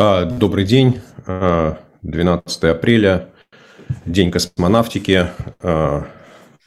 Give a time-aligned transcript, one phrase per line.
[0.00, 1.00] А, добрый день.
[1.26, 3.30] 12 а, апреля,
[4.06, 5.26] День космонавтики.
[5.60, 6.06] А,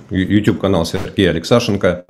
[0.10, 2.04] YouTube-канал Сергея Алексашенко.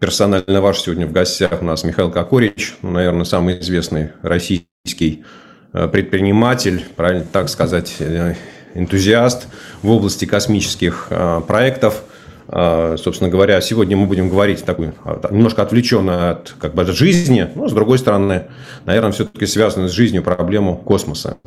[0.00, 5.24] Персонально ваш сегодня в гостях у нас Михаил Кокорич, ну, наверное, самый известный российский
[5.72, 8.34] предприниматель, правильно так сказать, э,
[8.74, 9.48] энтузиаст
[9.82, 11.08] в области космических
[11.46, 12.13] проектов– а,
[12.48, 17.48] собственно говоря, сегодня мы будем говорить такой, а, немножко отвлеченно от, как бы, от жизни,
[17.54, 18.44] но, с другой стороны,
[18.84, 21.38] наверное, все-таки связано с жизнью проблему космоса.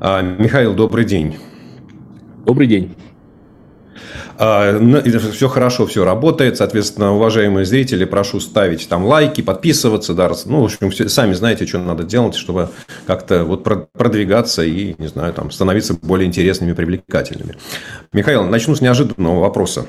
[0.00, 1.36] А, Михаил, добрый день.
[2.44, 2.94] Добрый день.
[4.36, 6.58] Все хорошо, все работает.
[6.58, 10.12] Соответственно, уважаемые зрители, прошу ставить там лайки, подписываться.
[10.12, 12.68] Да, ну, в общем, все, сами знаете, что надо делать, чтобы
[13.06, 17.56] как-то вот продвигаться и, не знаю, там, становиться более интересными, привлекательными.
[18.12, 19.86] Михаил, начну с неожиданного вопроса.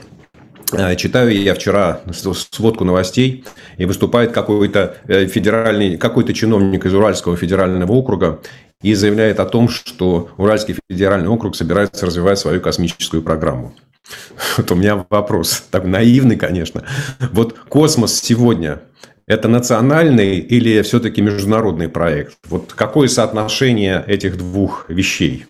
[0.73, 3.45] Э, читаю я вчера сводку новостей,
[3.77, 8.41] и выступает какой-то э, федеральный, какой-то чиновник из Уральского федерального округа
[8.81, 13.73] и заявляет о том, что Уральский федеральный округ собирается развивать свою космическую программу.
[14.57, 16.83] Вот у меня вопрос, так наивный, конечно.
[17.31, 18.81] Вот космос сегодня–
[19.27, 22.37] это национальный или все-таки международный проект?
[22.47, 25.45] Вот какое соотношение этих двух вещей?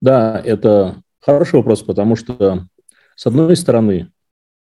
[0.00, 2.66] Да, это хороший вопрос, потому что
[3.16, 4.10] с одной стороны,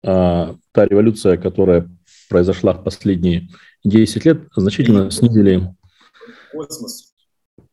[0.04, 1.90] а, та революция, которая
[2.30, 3.50] произошла в последние
[3.84, 5.74] 10 лет, значительно снизили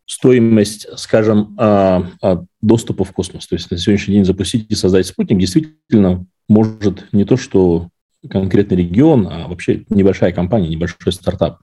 [0.06, 3.46] стоимость, скажем, а, а, доступа в космос.
[3.46, 7.88] То есть на сегодняшний день запустить и создать спутник действительно может не то, что
[8.28, 11.60] конкретный регион, а вообще небольшая компания, небольшой стартап.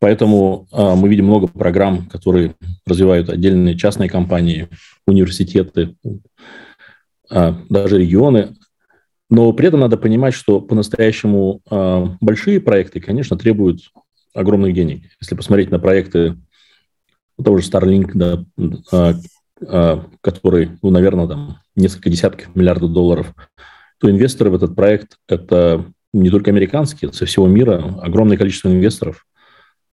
[0.00, 4.68] Поэтому мы видим много программ, которые развивают отдельные частные компании,
[5.06, 5.94] университеты,
[7.30, 8.56] даже регионы.
[9.30, 13.80] Но при этом надо понимать, что по-настоящему а, большие проекты, конечно, требуют
[14.34, 15.04] огромных денег.
[15.20, 16.36] Если посмотреть на проекты
[17.42, 18.44] того же Starlink, да,
[19.66, 23.34] а, который, ну, наверное, там несколько десятков миллиардов долларов,
[23.98, 29.26] то инвесторы в этот проект– это не только американские, со всего мира огромное количество инвесторов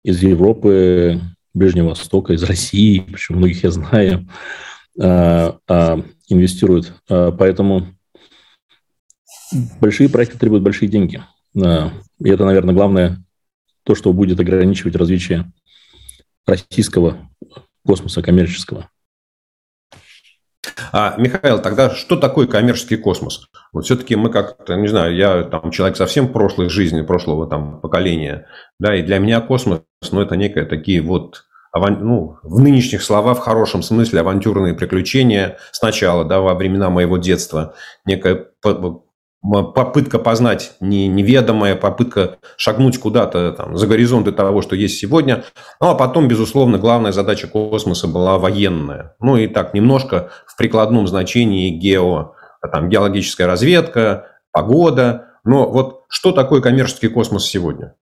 [0.04, 1.22] из Европы,
[1.54, 4.28] Ближнего Востока, из России, причем многих я знаю,
[6.30, 6.94] инвестируют.
[7.10, 7.88] А, поэтому
[9.82, 11.22] большие проекты требуют большие деньги.
[11.62, 11.92] А,
[12.24, 13.24] и это, наверное, главное,
[13.84, 15.52] то, что будет ограничивать развитие
[16.46, 17.30] российского
[17.86, 18.90] космоса коммерческого.
[20.92, 23.50] А, Михаил, тогда что такое коммерческий космос?
[23.72, 28.48] Вот все-таки мы как-то, не знаю, я там человек совсем прошлой жизни, прошлого там поколения,
[28.80, 33.42] да, и для меня космос, ну, это некое такие вот ну, в нынешних словах, в
[33.42, 37.76] хорошем смысле, авантюрные приключения сначала, да, во времена моего детства,
[38.06, 38.48] некая
[39.42, 45.44] попытка познать неведомое, попытка шагнуть куда-то там, за горизонты того, что есть сегодня.
[45.80, 49.16] Ну, а потом, безусловно, главная задача космоса была военная.
[49.20, 52.34] Ну, и так немножко в прикладном значении гео,
[52.72, 55.28] там, геологическая разведка, погода.
[55.46, 57.94] Но вот что такое коммерческий космос сегодня?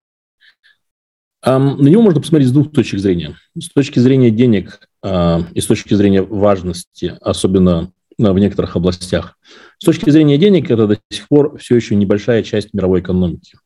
[1.48, 3.38] На него можно посмотреть с двух точек зрения.
[3.58, 9.38] С точки зрения денег а, и с точки зрения важности, особенно в некоторых областях.
[9.78, 13.58] С точки зрения денег, это до сих пор все еще небольшая часть мировой экономики.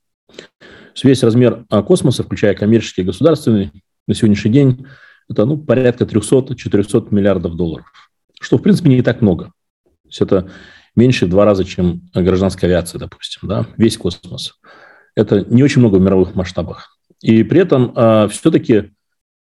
[1.02, 3.72] Весь размер а, космоса, включая коммерческий и государственный,
[4.08, 4.86] на сегодняшний день
[5.30, 7.86] это ну, порядка 300-400 миллиардов долларов,
[8.40, 9.46] что, в принципе, не так много.
[9.84, 10.52] То есть это
[10.96, 14.60] меньше в два раза, чем гражданская авиация, допустим, да, весь космос.
[15.16, 16.98] Это не очень много в мировых масштабах.
[17.22, 18.92] И при этом а, все-таки,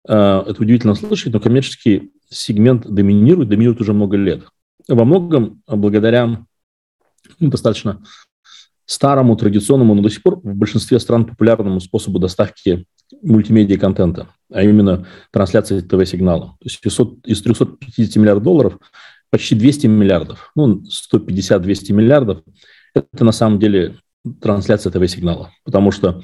[0.07, 4.43] а, это удивительно слышать, но коммерческий сегмент доминирует, доминирует уже много лет.
[4.87, 6.45] Во многом благодаря
[7.39, 8.01] ну, достаточно
[8.85, 12.85] старому, традиционному, но до сих пор в большинстве стран популярному способу доставки
[13.21, 16.57] мультимедиа-контента, а именно трансляции ТВ-сигнала.
[16.59, 16.83] То есть
[17.25, 18.79] из 350 миллиардов долларов
[19.29, 20.81] почти 200 миллиардов, ну,
[21.13, 22.41] 150-200 миллиардов–
[22.95, 23.97] это на самом деле
[24.41, 26.23] трансляция ТВ-сигнала, потому что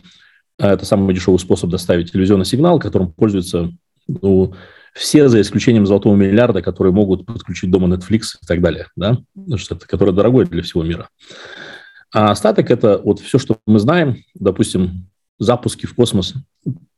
[0.58, 3.72] это самый дешевый способ доставить телевизионный сигнал, которым пользуются
[4.08, 4.54] ну,
[4.94, 9.18] все, за исключением золотого миллиарда, которые могут подключить дома Netflix и так далее, да,
[9.58, 11.10] что это, которое дорогое для всего мира.
[12.14, 16.34] А остаток– это вот все, что мы знаем, допустим, запуски в космос,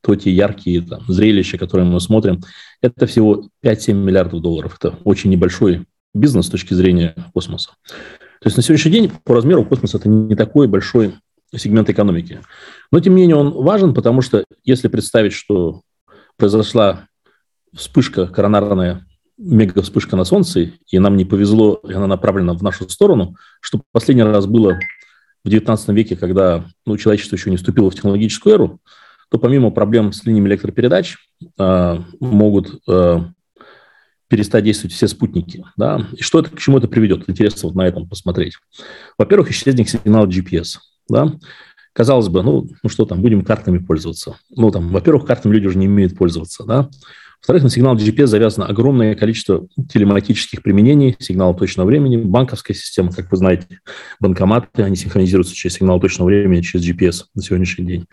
[0.02, 2.42] то те яркие там, зрелища, которые мы смотрим,
[2.82, 4.78] это всего 5-7 миллиардов долларов.
[4.80, 7.72] Это очень небольшой бизнес с точки зрения космоса.
[7.88, 11.16] То есть на сегодняшний день по размеру космос это не такой большой
[11.56, 12.42] сегмент экономики.
[12.92, 15.82] Но, тем не менее, он важен, потому что если представить, что
[16.36, 17.08] произошла
[17.74, 19.06] вспышка коронарная,
[19.38, 23.82] мега вспышка на Солнце, и нам не повезло, и она направлена в нашу сторону, что
[23.92, 24.80] последний раз было
[25.44, 28.80] в XIX веке, когда ну, человечество еще не вступило в технологическую эру,
[29.30, 31.18] то помимо проблем с линиями электропередач,
[32.20, 32.82] могут
[34.30, 35.64] перестать действовать все спутники.
[35.78, 36.06] Да?
[36.14, 37.30] И что это, к чему это приведет?
[37.30, 38.58] Интересно вот на этом посмотреть.
[39.18, 40.80] Во-первых, исчезнет сигнал GPS.
[41.10, 41.34] Да?
[41.94, 44.38] Казалось бы, ну, ну что там, будем картами пользоваться.
[44.56, 46.64] Ну, там, во-первых, картами люди уже не умеют пользоваться.
[46.64, 46.90] Да?
[47.40, 53.32] Во-вторых, на сигнал GPS завязано огромное количество телематических применений, сигналов точного времени, банковская система, как
[53.32, 53.80] вы знаете,
[54.20, 58.06] банкоматы, они синхронизируются через сигнал точного времени, через GPS на сегодняшний день.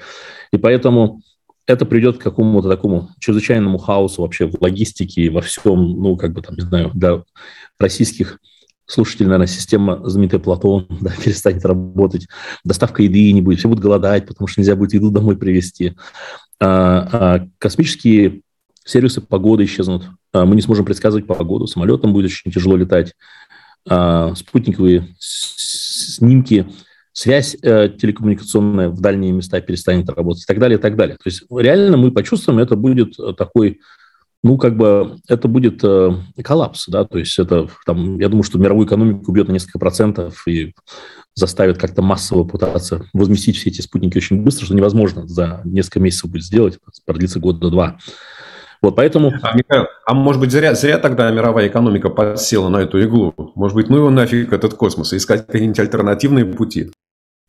[0.52, 1.22] И поэтому
[1.66, 6.42] это придет к какому-то такому чрезвычайному хаосу вообще в логистике, во всем, ну, как бы
[6.42, 7.22] там, не знаю, для
[7.78, 8.38] российских
[8.86, 12.26] слушателей, наверное, система знаменитая Платон да, перестанет работать,
[12.64, 15.94] доставка еды не будет, все будут голодать, потому что нельзя будет еду домой привезти.
[16.60, 18.42] А, а космические
[18.84, 23.14] сервисы погоды исчезнут, а, мы не сможем предсказывать погоду, самолетам будет очень тяжело летать,
[23.88, 26.66] а, спутниковые снимки
[27.16, 31.16] связь э, телекоммуникационная в дальние места перестанет работать и так далее, и так далее.
[31.16, 33.80] То есть реально мы почувствуем, это будет такой,
[34.44, 36.10] ну, как бы, это будет э,
[36.44, 40.46] коллапс, да, то есть это, там, я думаю, что мировую экономику убьет на несколько процентов
[40.46, 40.74] и
[41.34, 46.30] заставит как-то массово пытаться возместить все эти спутники очень быстро, что невозможно за несколько месяцев
[46.30, 47.96] будет сделать, продлится год-два.
[48.82, 49.32] Вот поэтому...
[49.40, 53.32] А, Михаил, а может быть, зря, зря тогда мировая экономика подсела на эту иглу?
[53.54, 56.90] Может быть, ну его нафиг этот космос, искать какие-нибудь альтернативные пути?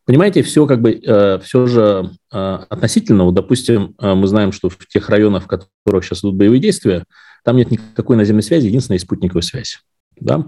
[0.06, 3.24] Понимаете, все как бы, э, все же э, относительно.
[3.24, 7.04] Вот, допустим, э, мы знаем, что в тех районах, в которых сейчас идут боевые действия,
[7.44, 9.80] там нет никакой наземной связи, единственная спутниковая связь.
[10.18, 10.46] Да?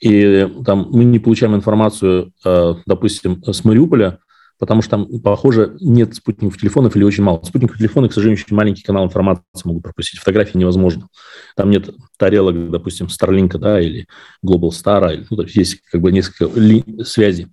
[0.00, 4.18] И там мы не получаем информацию, допустим, с Мариуполя,
[4.58, 7.42] потому что там, похоже, нет спутниковых телефонов или очень мало.
[7.42, 10.20] Спутниковые телефоны, к сожалению, очень маленький канал информации могут пропустить.
[10.20, 11.08] Фотографии невозможно.
[11.56, 14.06] Там нет тарелок, допустим, Starlink, да, или
[14.44, 17.48] Global Star, или, ну, то есть есть как бы несколько ли- связей.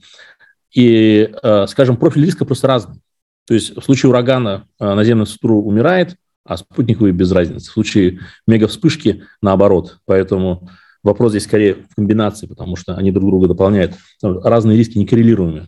[0.73, 3.01] И, э, скажем, профиль риска просто разный.
[3.45, 6.15] То есть в случае урагана э, наземная структура умирает,
[6.45, 7.69] а спутниковые без разницы.
[7.69, 9.99] В случае мега-вспышки наоборот.
[10.05, 10.69] Поэтому
[11.03, 13.93] вопрос здесь скорее в комбинации, потому что они друг друга дополняют.
[14.21, 15.67] Разные риски некоррелируемые.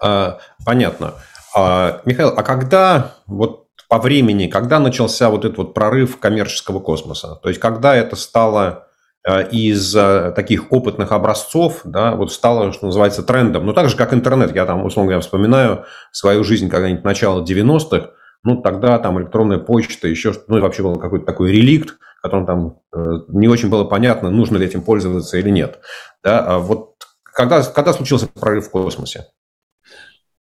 [0.00, 1.14] А, понятно.
[1.54, 7.36] А, Михаил, а когда вот по времени, когда начался вот этот вот прорыв коммерческого космоса?
[7.42, 8.88] То есть когда это стало
[9.28, 13.66] из э, таких опытных образцов, да, вот стало, что называется, трендом.
[13.66, 14.54] Ну, так же, как интернет.
[14.54, 18.10] Я там, условно говоря, вспоминаю свою жизнь когда-нибудь начала 90-х,
[18.42, 22.78] ну, тогда там электронная почта, еще, ну, и вообще был какой-то такой реликт, которым там
[22.94, 25.80] э, не очень было понятно, нужно ли этим пользоваться или нет.
[26.24, 29.26] Да, а вот когда, когда случился прорыв в космосе?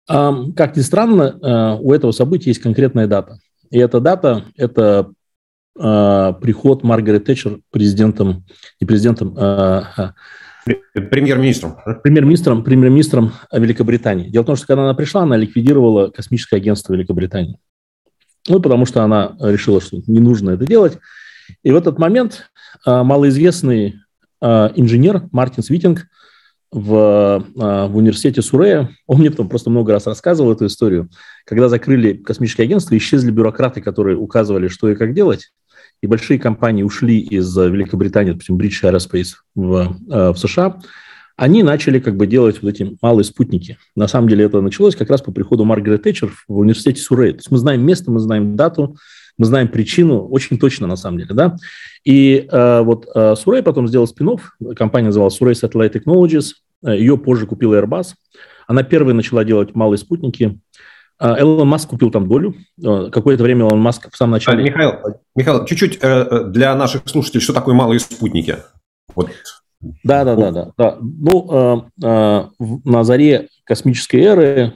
[0.08, 3.40] Как ни странно, у этого события есть конкретная дата.
[3.70, 5.12] И эта дата– это
[5.80, 8.46] э, приход Маргарет Тэтчер президентом,
[8.80, 10.14] не президентом, а,
[10.94, 11.78] Премьер-министром.
[12.04, 14.30] Премьер-министром, премьер-министром Великобритании.
[14.30, 17.60] Дело в том, что когда она пришла, она ликвидировала космическое агентство Великобритании.
[18.48, 20.98] Ну, потому что она решила, что не нужно это делать.
[21.64, 22.50] И в этот момент
[22.86, 23.96] а, малоизвестный
[24.42, 26.08] а, инженер Мартин Свитинг
[26.70, 31.10] в, в университете Сурея, он мне потом просто много раз рассказывал эту историю,
[31.46, 35.54] когда закрыли космическое агентство, исчезли бюрократы, которые указывали, что и как делать,
[36.02, 40.80] и большие компании ушли из э, Великобритании, допустим, British Aerospace в, э, в США,
[41.38, 43.78] они начали как бы делать вот эти малые спутники.
[43.96, 47.34] На самом деле это началось как раз по приходу Маргарет Тэтчер в университете Суррей.
[47.34, 48.98] То есть мы знаем место, мы знаем дату,
[49.38, 51.56] мы знаем причину очень точно на самом деле, да.
[52.04, 54.38] И э, вот э, Суррей потом сделал спин
[54.76, 58.14] компания называлась Surrey Satellite Technologies, э, ее позже купил Airbus.
[58.68, 60.60] Она первой начала делать малые спутники,
[61.20, 62.56] Элон Маск купил там долю.
[62.84, 64.64] А, какое-то время Элон Маск в самом начале...
[64.64, 64.94] Михаил,
[65.36, 68.58] Михаил чуть-чуть э, э, для наших слушателей, что такое малые спутники?
[69.16, 69.30] Вот.
[70.04, 70.98] Да, да, да, да, да.
[71.02, 72.48] Ну, э,
[72.84, 74.74] на заре космической эры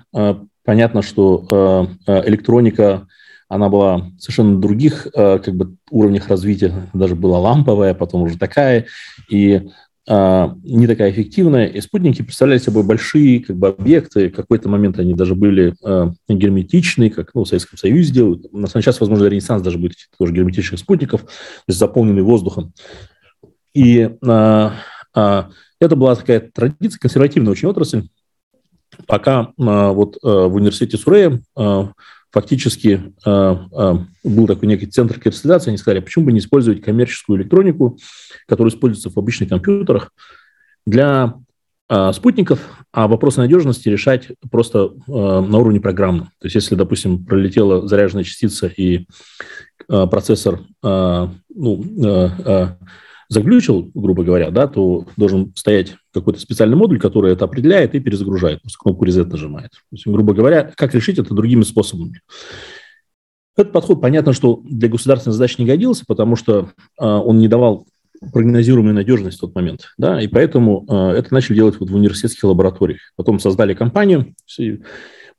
[0.64, 3.08] понятно, что электроника,
[3.50, 8.86] она была совершенно других как бы уровнях развития, даже была ламповая, потом уже такая,
[9.30, 9.70] и а,
[10.14, 14.30] не такая эффективная, и спутники представляли собой большие как бы, объекты.
[14.30, 18.52] В какой-то момент они даже были э, герметичные, как ну, в Советском Союзе делают.
[18.52, 22.74] На сейчас, возможно, ренессанс даже будет тоже герметичных спутников, то есть заполненный воздухом.
[23.74, 24.70] И э,
[25.16, 25.44] э,
[25.80, 28.04] это была такая традиция, консервативная очень отрасль,
[29.08, 31.84] пока э, вот э, в университете Сурея э,
[32.32, 37.40] фактически э, э, был такой некий центр кристаллизации, они сказали, почему бы не использовать коммерческую
[37.40, 37.98] электронику,
[38.48, 40.12] которая используется в обычных компьютерах,
[40.86, 41.36] для
[41.90, 42.60] э, спутников,
[42.92, 46.24] а вопросы надежности решать просто на уровне программы.
[46.40, 49.06] То есть если, допустим, пролетела заряженная частица и
[49.88, 51.36] процессор ну,
[53.32, 58.62] заглючил, грубо говоря, да, то должен стоять какой-то специальный модуль, который это определяет и перезагружает,
[58.62, 59.72] просто кнопку reset нажимает.
[59.72, 62.20] То есть, грубо говоря, как решить это другими способами.
[63.56, 67.88] Этот подход, понятно, что для государственной задачи не годился, потому что э, он не давал
[68.34, 69.88] прогнозируемую надежность в тот момент.
[69.98, 73.00] Да, и поэтому э, это начали делать вот в университетских лабораториях.
[73.16, 74.36] Потом создали компанию.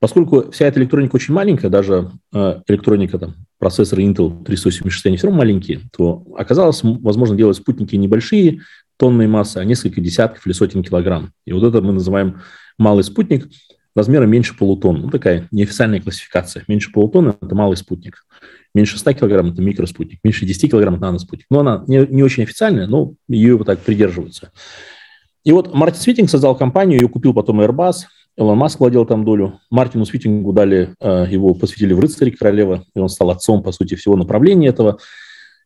[0.03, 5.29] Поскольку вся эта электроника очень маленькая, даже э, электроника, там, процессоры Intel 386, они все
[5.29, 8.63] равно маленькие, то оказалось возможно делать спутники небольшие,
[8.97, 11.31] тонной массы, а несколько десятков или сотен килограмм.
[11.47, 12.41] И вот это мы называем
[12.79, 13.49] малый спутник
[13.95, 15.03] размером меньше полутонны.
[15.03, 16.65] Ну, такая неофициальная классификация.
[16.67, 18.25] Меньше полутонны– это малый спутник.
[18.75, 20.19] Меньше 100 килограмм– это микроспутник.
[20.25, 21.47] Меньше 10 килограмм– это наноспутник.
[21.49, 24.51] Но она не, не очень официальная, но ее вот так придерживаются.
[25.45, 28.07] И вот Мартин Свитинг создал компанию, ее купил потом Airbus,
[28.37, 29.61] Илон Маск владел там долю.
[29.71, 33.95] Мартину Свитингу дали, э, его посвятили в рыцаре королевы, и он стал отцом, по сути,
[33.95, 34.99] всего направления этого.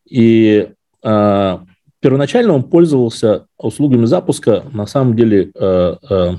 [0.08, 0.68] И
[1.02, 1.58] э,
[2.00, 6.35] первоначально он пользовался услугами запуска, на самом деле, э, э,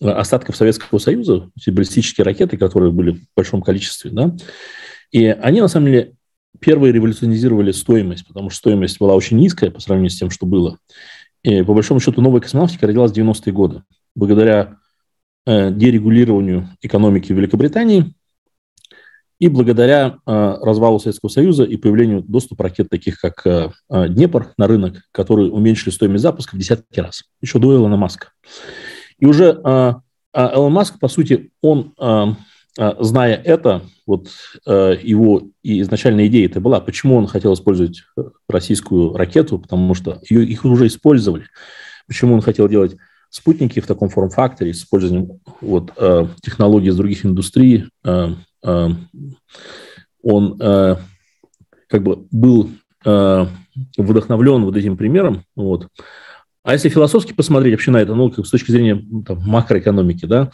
[0.00, 4.34] остатков Советского Союза, баллистические ракеты, которые были в большом количестве, да,
[5.12, 6.14] и они, на самом деле,
[6.58, 10.78] первые революционизировали стоимость, потому что стоимость была очень низкая по сравнению с тем, что было.
[11.42, 13.82] И, по большому счету, новая космонавтика родилась в 90-е годы.
[14.14, 14.78] Благодаря
[15.46, 18.14] дерегулированию экономики Великобритании
[19.42, 24.52] и благодаря э, развалу Советского Союза и появлению доступа ракет, таких как э, э Днепр,
[24.56, 28.28] на рынок, которые уменьшили стоимость запуска в десятки раз, еще до Илона Маска.
[29.18, 29.94] И уже э,
[30.32, 32.26] Элон Маск, по сути, он, э,
[32.78, 34.28] э, зная это, вот
[34.64, 38.04] э, его и изначальная идея это была, почему он хотел использовать
[38.48, 41.46] российскую ракету, потому что ее, их уже использовали.
[42.06, 42.96] Почему он хотел делать
[43.32, 47.86] спутники в таком форм-факторе с использованием вот, э, технологий из других индустрий.
[48.04, 48.88] Э, э,
[50.22, 50.96] он э,
[51.88, 52.70] как бы был
[53.06, 53.46] э,
[53.96, 55.44] вдохновлен вот этим примером.
[55.56, 55.88] Вот.
[56.62, 60.50] А если философски посмотреть вообще на это, ну, как с точки зрения там, макроэкономики, да,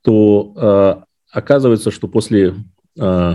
[0.00, 2.54] то э, оказывается, что после
[2.98, 3.34] э,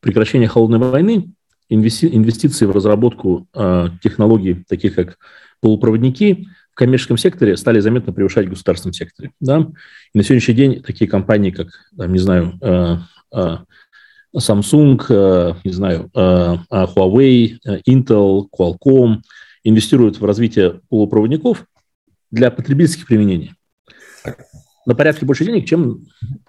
[0.00, 1.32] прекращения холодной войны
[1.68, 5.18] инвести, инвестиции в разработку э, технологий, таких как
[5.60, 9.30] полупроводники, в коммерческом секторе стали заметно превышать в государственном секторе.
[9.38, 9.68] Да?
[10.12, 12.96] И на сегодняшний день такие компании, как, там, не знаю, э,
[13.32, 13.56] э,
[14.36, 19.20] Samsung, э, не знаю, Huawei, Intel, Qualcomm–
[19.64, 21.64] инвестируют в развитие полупроводников
[22.30, 23.54] для потребительских применений
[24.86, 26.06] на порядке больше денег, чем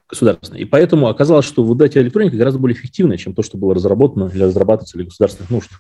[0.09, 0.63] государственные.
[0.63, 4.27] И поэтому оказалось, что вот эти электроника гораздо более эффективная, чем то, что было разработано
[4.27, 5.71] для разрабатывателей для государственных нужд.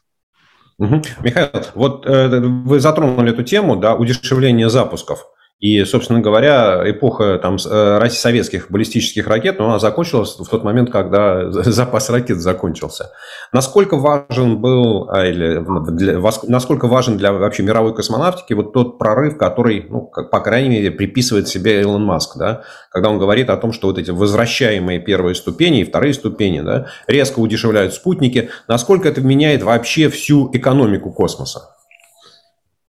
[0.77, 1.01] Угу.
[1.21, 5.27] Михаил, вот э, вы затронули эту тему, да, удешевление запусков.
[5.59, 10.91] И, собственно говоря, эпоха там, э, советских баллистических ракет, ну, она закончилась в тот момент,
[10.91, 13.11] когда запас ракет закончился.
[13.53, 19.37] Насколько важен был, а, или для, насколько важен для вообще мировой космонавтики вот тот прорыв,
[19.37, 23.55] который, ну, как, по крайней мере, приписывает себе Илон Маск, да, когда он говорит о
[23.55, 29.07] том, что вот эти возвращаемые первые ступени и вторые ступени да, резко удешевляют спутники, насколько
[29.07, 31.69] это меняет вообще всю экономику космоса?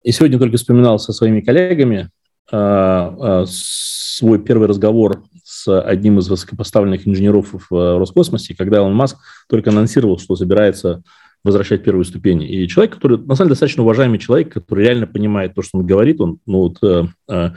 [0.01, 2.09] И сегодня только вспоминал со своими коллегами,
[2.49, 9.17] свой первый разговор с одним из высокопоставленных инженеров в э, Роскосмосе, когда Илон Маск
[9.49, 11.03] только анонсировал, что собирается
[11.43, 12.43] возвращать первую ступень.
[12.43, 15.85] И человек, который, на самом деле, достаточно уважаемый человек, который реально понимает то, что он
[15.85, 17.51] говорит, он ну, вот, э, э,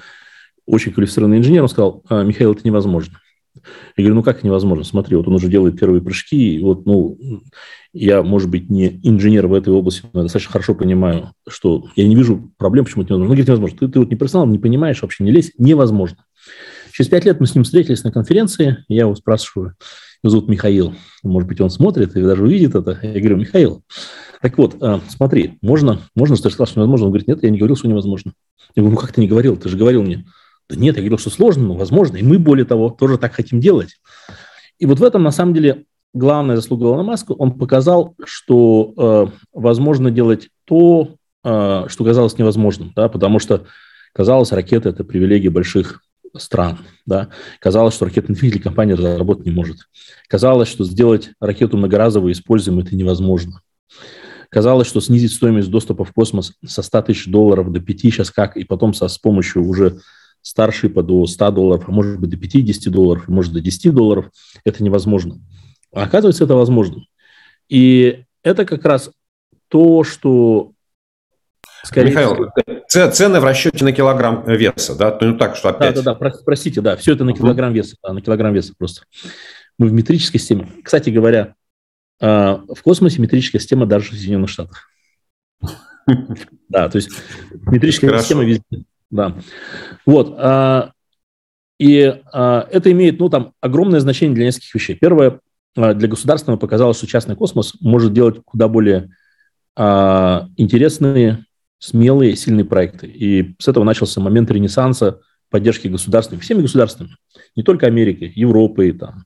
[0.67, 3.21] очень квалифицированный инженер, он сказал, «А, Михаил, это невозможно.
[3.97, 4.85] Я говорю, ну как невозможно?
[4.85, 7.19] Смотри, вот он уже делает первые прыжки, и вот, ну,
[7.93, 12.07] я, может быть, не инженер в этой области, но я достаточно хорошо понимаю, что я
[12.07, 13.29] не вижу проблем, почему это невозможно.
[13.29, 13.79] Ну, говорит, невозможно.
[13.79, 15.53] Ты, ты вот не профессионал, не понимаешь, вообще не лезь.
[15.57, 16.19] Невозможно.
[16.93, 19.75] Через пять лет мы с ним встретились на конференции, я его спрашиваю,
[20.23, 22.99] его зовут Михаил, может быть, он смотрит и даже увидит это.
[23.03, 23.83] Я говорю, Михаил,
[24.41, 27.07] так вот, а, смотри, можно, можно, что я сказал, что невозможно?
[27.07, 28.33] Он говорит, нет, я не говорил, что невозможно.
[28.75, 29.57] Я говорю, ну как ты не говорил?
[29.57, 30.25] Ты же говорил мне.
[30.69, 32.17] Да нет, я говорил, что сложно, но возможно.
[32.17, 33.97] И мы, более того, тоже так хотим делать.
[34.79, 37.33] И вот в этом, на самом деле, главная заслуга Илона Маска.
[37.33, 42.93] Он показал, что э, возможно делать то, э, что казалось невозможным.
[42.97, 43.67] Да, потому что
[44.13, 46.03] казалось, ракеты– это привилегия больших
[46.37, 46.79] стран.
[47.07, 47.29] Да?
[47.61, 49.79] Казалось, что ракетный двигатель компания разработать не может.
[50.29, 53.61] Казалось, что сделать ракету многоразово используемой– это невозможно.
[54.49, 58.57] Казалось, что снизить стоимость доступа в космос со 100 тысяч долларов до 5 сейчас как,
[58.57, 60.01] и потом со, с помощью уже
[60.47, 64.31] старшипа до 100 долларов, а может быть до 50 долларов, может до 10 долларов,
[64.65, 65.41] это невозможно.
[65.93, 67.05] А оказывается, это возможно.
[67.69, 69.11] И это как раз
[69.69, 70.71] то, что
[71.83, 72.53] Скорее Михаил,
[72.87, 73.11] всего...
[73.11, 75.19] цены в расчете на килограмм веса, да?
[75.21, 75.97] Ну так, что опять...
[75.97, 79.03] Да, да, да, простите, да, все это на килограмм веса, да, на килограмм веса просто.
[79.79, 80.69] Мы в метрической системе.
[80.85, 81.55] Кстати говоря,
[82.21, 84.89] а, в космосе метрическая система даже в Соединенных Штатах.
[86.69, 87.11] Да, то есть
[87.67, 88.85] метрическая система везде.
[89.11, 89.35] Да.
[90.05, 90.35] Вот.
[90.39, 90.93] А,
[91.79, 94.97] и это имеет, ну, там, огромное значение для нескольких вещей.
[94.97, 95.41] Первое,
[95.75, 99.11] для государственного показалось, что частный космос может делать куда более
[99.77, 101.45] интересные,
[101.79, 103.07] смелые, сильные проекты.
[103.07, 105.21] И с этого начался момент ренессанса
[105.51, 107.11] поддержки государственных, всеми государствами,
[107.55, 109.25] не только Америки, Европы, там,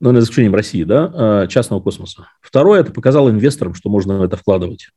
[0.00, 2.28] ну, на исключением России, да, частного космоса.
[2.40, 4.88] Второе, это показало инвесторам, что можно в это вкладывать,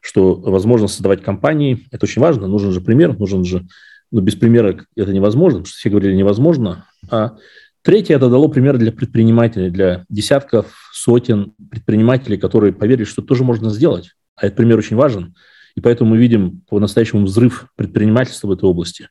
[0.00, 1.86] что возможно создавать компании.
[1.90, 3.66] Это очень важно, нужен же пример, нужен же,
[4.10, 6.86] ну, без примера это невозможно, потому что все говорили невозможно.
[7.10, 7.36] А
[7.82, 13.70] третье, это дало пример для предпринимателей, для десятков, сотен предпринимателей, которые поверили, что тоже можно
[13.70, 14.12] сделать.
[14.36, 15.34] А этот пример очень важен.
[15.76, 19.08] И поэтому мы видим по-настоящему взрыв предпринимательства в этой области,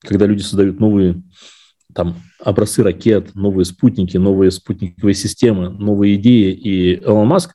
[0.00, 1.22] когда люди создают новые
[1.94, 6.52] там, образцы ракет, новые спутники, новые спутниковые системы, новые идеи.
[6.52, 7.54] И Элон Маск,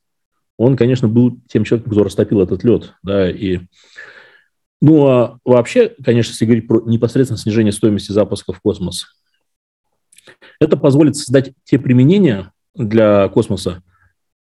[0.58, 2.94] он, конечно, был тем человеком, кто растопил этот лед.
[3.04, 3.60] Да, и
[4.82, 9.06] ну, а вообще, конечно, если говорить про непосредственно снижение стоимости запуска в космос,
[10.60, 13.82] это позволит создать те применения для космоса,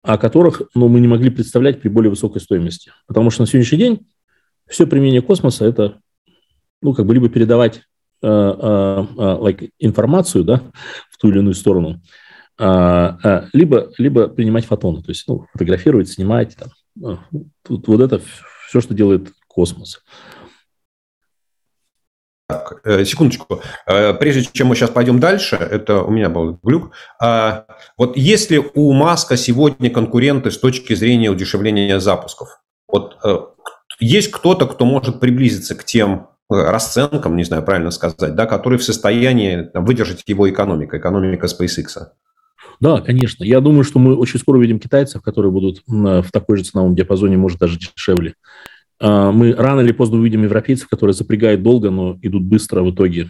[0.03, 2.91] о которых ну, мы не могли представлять при более высокой стоимости.
[3.07, 4.07] Потому что на сегодняшний день
[4.67, 5.99] все применение космоса– это
[6.81, 7.81] ну, как бы либо передавать
[8.21, 10.61] э, э, э, like, информацию да,
[11.09, 12.01] в ту или иную сторону,
[12.59, 16.57] либо, либо принимать фотоны, то есть ну, фотографировать, снимать.
[16.57, 17.19] Там.
[17.63, 18.21] Тут, вот это
[18.67, 20.01] все, что делает космос.
[22.47, 23.61] Так, э, секундочку.
[23.85, 26.91] Э, прежде чем мы сейчас пойдем дальше, это у меня был глюк.
[27.21, 27.65] А,
[27.97, 33.39] вот если у Маска сегодня конкуренты с точки зрения удешевления запусков, вот э,
[33.99, 38.83] есть кто-то, кто может приблизиться к тем расценкам, не знаю, правильно сказать, да, которые в
[38.83, 41.97] состоянии выдержать его экономика, экономика SpaceX?
[42.79, 43.43] Да, конечно.
[43.43, 47.37] Я думаю, что мы очень скоро увидим китайцев, которые будут в такой же ценовом диапазоне,
[47.37, 48.33] может, даже дешевле.
[48.99, 53.29] А, мы рано или поздно увидим европейцев, которые запрягают долго, но идут быстро в итоге.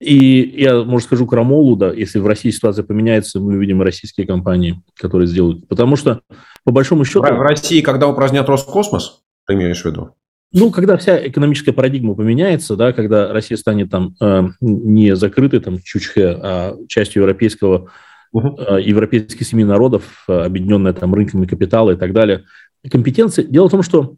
[0.00, 4.82] И я, может, скажу крамолу, да, если в России ситуация поменяется, мы увидим российские компании,
[4.94, 5.68] которые сделают.
[5.68, 6.22] Потому что,
[6.64, 7.20] по большому счету...
[7.20, 10.14] В России, когда упразднят Роскосмос, ты имеешь в виду?
[10.52, 15.78] Ну, когда вся экономическая парадигма поменяется, да, когда Россия станет там э, не закрытой там
[15.80, 17.90] чучхе, а частью европейского,
[18.34, 22.44] э, европейских семи народов, э, объединенная там рынками капитала и так далее,
[22.90, 23.44] компетенции.
[23.44, 24.16] Дело в том, что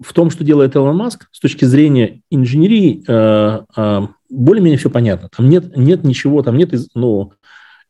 [0.00, 5.28] в том, что делает Илон Маск, с точки зрения инженерии, э, э, более-менее все понятно.
[5.34, 7.32] Там нет, нет ничего, там нет ну,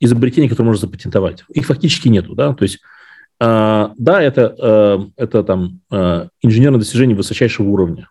[0.01, 1.45] изобретений, которые можно запатентовать.
[1.49, 2.35] Их фактически нету.
[2.35, 2.55] Да?
[2.55, 2.81] То есть,
[3.40, 5.81] да, это, это там
[6.42, 8.09] инженерное достижение высочайшего уровня.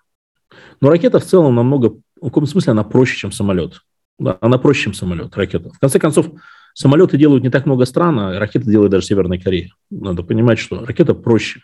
[0.81, 3.81] Но ракета в целом намного, в каком смысле она проще, чем самолет.
[4.19, 5.69] Да, она проще, чем самолет, ракета.
[5.69, 6.27] В конце концов,
[6.73, 9.71] самолеты делают не так много стран, а ракеты делает даже Северная Корея.
[9.89, 11.61] Надо понимать, что ракета проще.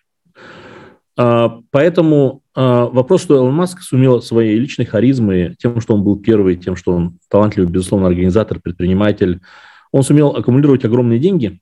[1.18, 6.18] А, поэтому а, вопрос, что Элон Маск сумел своей личной харизмой, тем, что он был
[6.18, 9.42] первый, тем, что он талантливый, безусловно, организатор, предприниматель,
[9.92, 11.60] он сумел аккумулировать огромные деньги,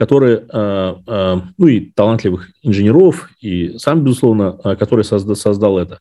[0.00, 6.00] которые, а, ну и талантливых инженеров, и сам, безусловно, который создал это.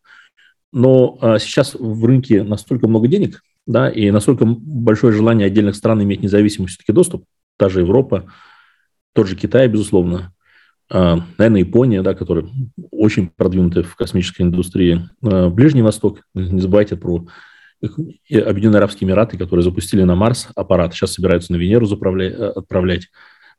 [0.72, 6.24] Но сейчас в рынке настолько много денег, да, и настолько большое желание отдельных стран иметь
[6.24, 7.26] независимый все-таки доступ,
[7.58, 8.32] та же Европа,
[9.14, 10.32] тот же Китай, безусловно,
[10.90, 12.48] наверное, Япония, да, которая
[12.92, 17.28] очень продвинутая в космической индустрии, Ближний Восток, не забывайте про
[17.82, 23.08] Объединенные Арабские Эмираты, которые запустили на Марс аппарат, сейчас собираются на Венеру отправлять.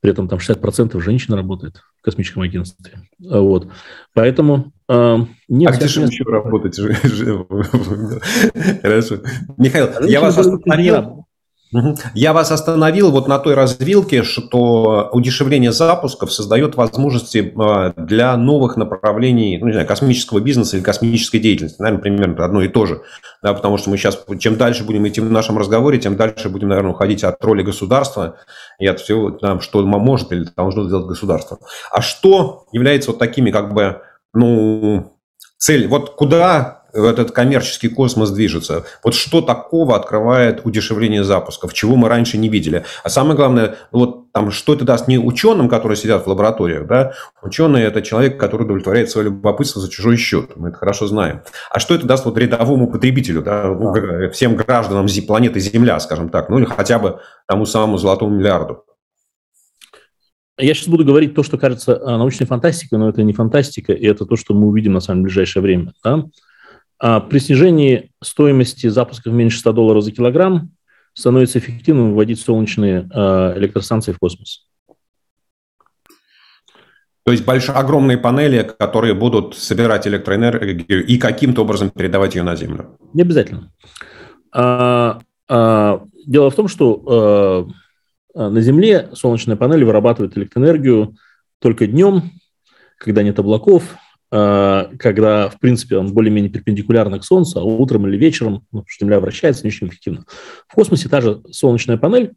[0.01, 3.01] При этом там 60% женщин работает в космическом агентстве.
[3.19, 3.69] Вот.
[4.15, 4.73] Поэтому...
[4.89, 6.77] Э, нет, а где же еще работать?
[8.83, 9.17] Хорошо.
[9.59, 11.27] Михаил, я вас остановил.
[12.15, 18.77] Я вас остановил вот на той развилке, что удешевление запусков создает возможности а, для новых
[18.77, 21.81] направлений, ну, не знаю, космического бизнеса или космической деятельности.
[21.81, 23.03] Наверное, примерно одно и то же.
[23.43, 26.69] Да, потому что мы сейчас, чем дальше будем идти в нашем разговоре, тем дальше будем,
[26.69, 28.37] наверное, уходить от роли государства
[28.81, 31.59] и от всего, что может или должно сделать государство.
[31.93, 34.01] А что является вот такими, как бы,
[34.35, 35.17] ну,
[35.57, 38.85] цель, вот куда в этот коммерческий космос движется.
[39.05, 42.85] Вот что такого открывает удешевление запусков, чего мы раньше не видели.
[43.03, 47.13] А самое главное, вот там, что это даст не ученым, которые сидят в лабораториях, да,
[47.43, 51.43] ученый– это человек, который удовлетворяет свое любопытство за чужой счет, мы это хорошо знаем.
[51.71, 56.49] А что это даст вот рядовому потребителю, да, ну, всем гражданам планеты Земля, скажем так,
[56.49, 58.85] ну или хотя бы тому самому золотому миллиарду?
[60.61, 64.07] Я сейчас буду говорить то, что кажется а, научной фантастикой, но это не фантастика, и
[64.07, 65.95] это то, что мы увидим на самом ближайшее время.
[66.05, 66.25] Да?
[67.01, 70.71] А при снижении стоимости запусков меньше 100 долларов за килограмм
[71.15, 74.67] становится эффективным выводить солнечные а, электростанции в космос.
[77.25, 82.57] То есть большие, огромные панели, которые будут собирать электроэнергию и каким-то образом передавать ее на
[82.57, 82.99] Землю?
[83.15, 83.73] Не обязательно.
[84.53, 87.69] А, а, дело в том, что
[88.35, 91.17] а, На Земле солнечная панель вырабатывает электроэнергию
[91.61, 92.31] только днем,
[92.97, 93.97] когда нет облаков,
[94.31, 99.65] когда, в принципе, он более-менее перпендикулярно к Солнцу, а утром или вечером, ну, Земля вращается,
[99.65, 100.25] не очень эффективно.
[100.69, 102.35] В космосе та же солнечная панель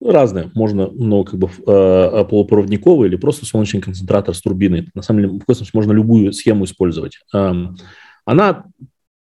[0.00, 0.50] разные.
[0.54, 4.88] Можно, ну, как бы э, полупроводниковый или просто солнечный концентратор с турбиной.
[4.94, 7.18] На самом деле в космосе можно любую схему использовать.
[7.32, 7.76] Эм,
[8.24, 8.64] она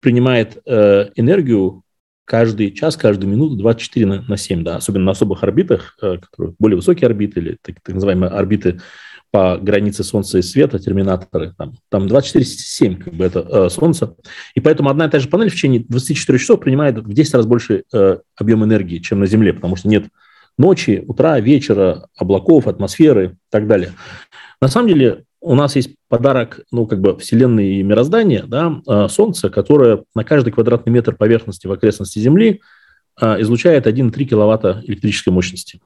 [0.01, 1.83] принимает э, энергию
[2.25, 6.55] каждый час, каждую минуту 24 на, на 7, да, особенно на особых орбитах, э, которые
[6.59, 8.81] более высокие орбиты или так, так называемые орбиты
[9.35, 14.15] по границе Солнца и света, терминаторы, там, там 24-7 как бы это э, Солнце.
[14.55, 17.45] И поэтому одна и та же панель в течение 24 часов принимает в 10 раз
[17.45, 20.05] больше э, объем энергии, чем на Земле, потому что нет
[20.57, 23.91] ночи, утра, вечера, облаков, атмосферы и так далее.
[24.61, 29.09] На самом деле у нас есть подарок, ну, как бы Вселенной и мироздания, да, а,
[29.09, 32.61] Солнце, которое на каждый квадратный метр поверхности в окрестности Земли
[33.21, 35.81] а, излучает 1,3 киловатта электрической мощности.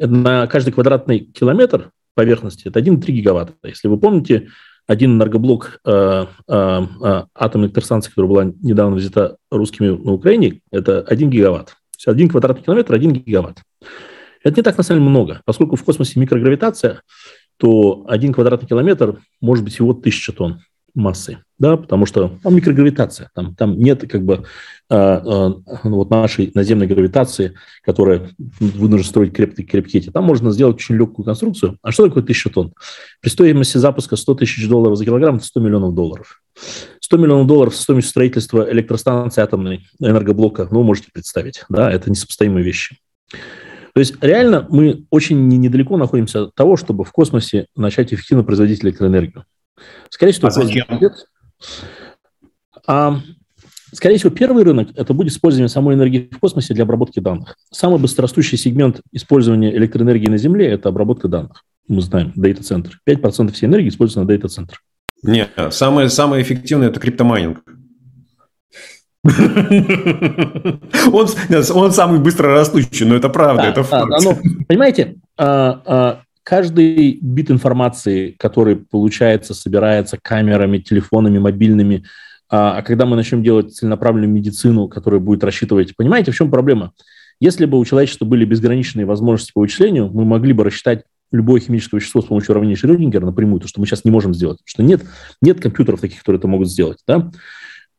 [0.00, 3.54] На каждый квадратный километр поверхности это 1,3 гигаватта.
[3.62, 4.48] Если вы помните,
[4.88, 11.02] один энергоблок э, э, э, атомной электростанции, которая была недавно взята русскими на Украине, это
[11.02, 11.76] 1 гигаватт
[12.06, 13.62] один квадратный километр– один гигаватт.
[14.42, 15.42] Это не так на самом деле много.
[15.44, 17.02] Поскольку в космосе микрогравитация,
[17.56, 20.60] то один квадратный километр может быть всего тысяча тонн
[20.96, 24.44] массы, да, потому что там микрогравитация, там, там нет как бы
[24.90, 25.50] э, э,
[25.84, 27.54] вот нашей наземной гравитации,
[27.84, 30.02] которая вынуждена строить крепкие крепкие.
[30.10, 31.78] Там можно сделать очень легкую конструкцию.
[31.82, 32.72] А что такое тысяча тонн?
[33.20, 36.42] При стоимости запуска 100 тысяч долларов за килограмм– это 100 миллионов долларов.
[37.00, 42.98] 100 миллионов долларов стоимость строительства электростанции атомной энергоблока, ну, можете представить, да, это несопоставимые вещи.
[43.96, 48.84] То есть реально мы очень недалеко находимся от того, чтобы в космосе начать эффективно производить
[48.84, 49.44] электроэнергию.
[50.10, 50.86] Скорее всего, а зачем?
[52.86, 53.20] А,
[53.92, 57.56] скорее всего, первый рынок– это будет использование самой энергии в космосе для обработки данных.
[57.70, 61.64] Самый быстрорастущий сегмент использования электроэнергии на Земле– это обработка данных.
[61.88, 63.00] Мы знаем, дата-центр.
[63.08, 64.80] 5% всей энергии используется на дата-центр.
[65.22, 67.62] Нет, самое, самое эффективное– это криптомайнинг.
[71.12, 71.26] Он,
[71.74, 74.08] он самый быстро растущий, но это правда, да, это факт.
[74.10, 82.04] Да, но, понимаете, а, а, каждый бит информации, который получается, собирается камерами, телефонами, мобильными,
[82.48, 86.92] а, а когда мы начнем делать целенаправленную медицину, которая будет рассчитывать, понимаете, в чем проблема?
[87.40, 91.96] Если бы у человечества были безграничные возможности по вычислению, мы могли бы рассчитать любое химическое
[91.96, 94.82] вещество с помощью уравнения Шрёдингера напрямую, то, что мы сейчас не можем сделать, потому что
[94.84, 95.02] нет,
[95.42, 96.98] нет компьютеров таких, которые это могут сделать.
[97.08, 97.32] Да?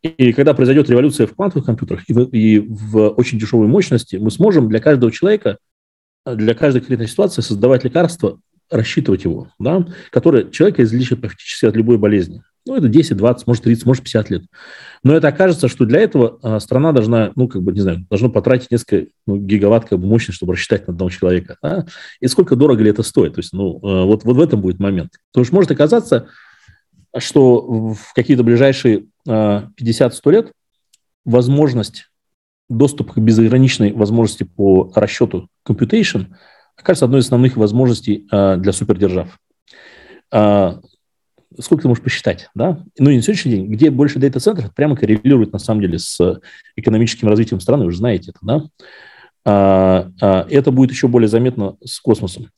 [0.01, 4.31] И когда произойдет революция в квантовых компьютерах и в, и в очень дешевой мощности, мы
[4.31, 5.57] сможем для каждого человека,
[6.35, 11.97] для каждой конкретной ситуации создавать лекарство, рассчитывать его, да, которое человека излечит практически от любой
[11.97, 12.43] болезни.
[12.65, 14.43] Ну, это 10, 20, может 30, может 50 лет.
[15.01, 18.27] Но это окажется, что для этого а, страна должна, ну, как бы, не знаю, должна
[18.27, 21.57] потратить несколько ну, гигаватт как бы, мощности, чтобы рассчитать на одного человека.
[21.63, 21.85] Да?
[22.19, 23.35] И сколько дорого ли это стоит?
[23.35, 25.13] То есть, ну, а, вот, вот в этом будет момент.
[25.31, 26.27] Потому что может оказаться,
[27.17, 30.51] что в какие-то ближайшие 50-100 а, лет
[31.23, 32.06] возможность
[32.69, 36.27] доступ к безграничной возможности по расчету computation
[36.75, 39.39] окажется одной из основных возможностей для супердержав
[41.59, 42.83] сколько ты можешь посчитать, да?
[42.99, 46.39] Ну, и на сегодняшний день, где больше дата-центров, прямо коррелирует, на самом деле, с
[46.75, 48.63] экономическим развитием страны, вы же знаете это, да?
[49.45, 52.49] А, а, это будет еще более заметно с космосом.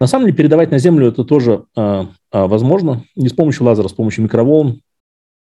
[0.00, 3.88] На самом деле, передавать на Землю это тоже а, а, возможно, не с помощью лазера,
[3.88, 4.80] с помощью микроволн,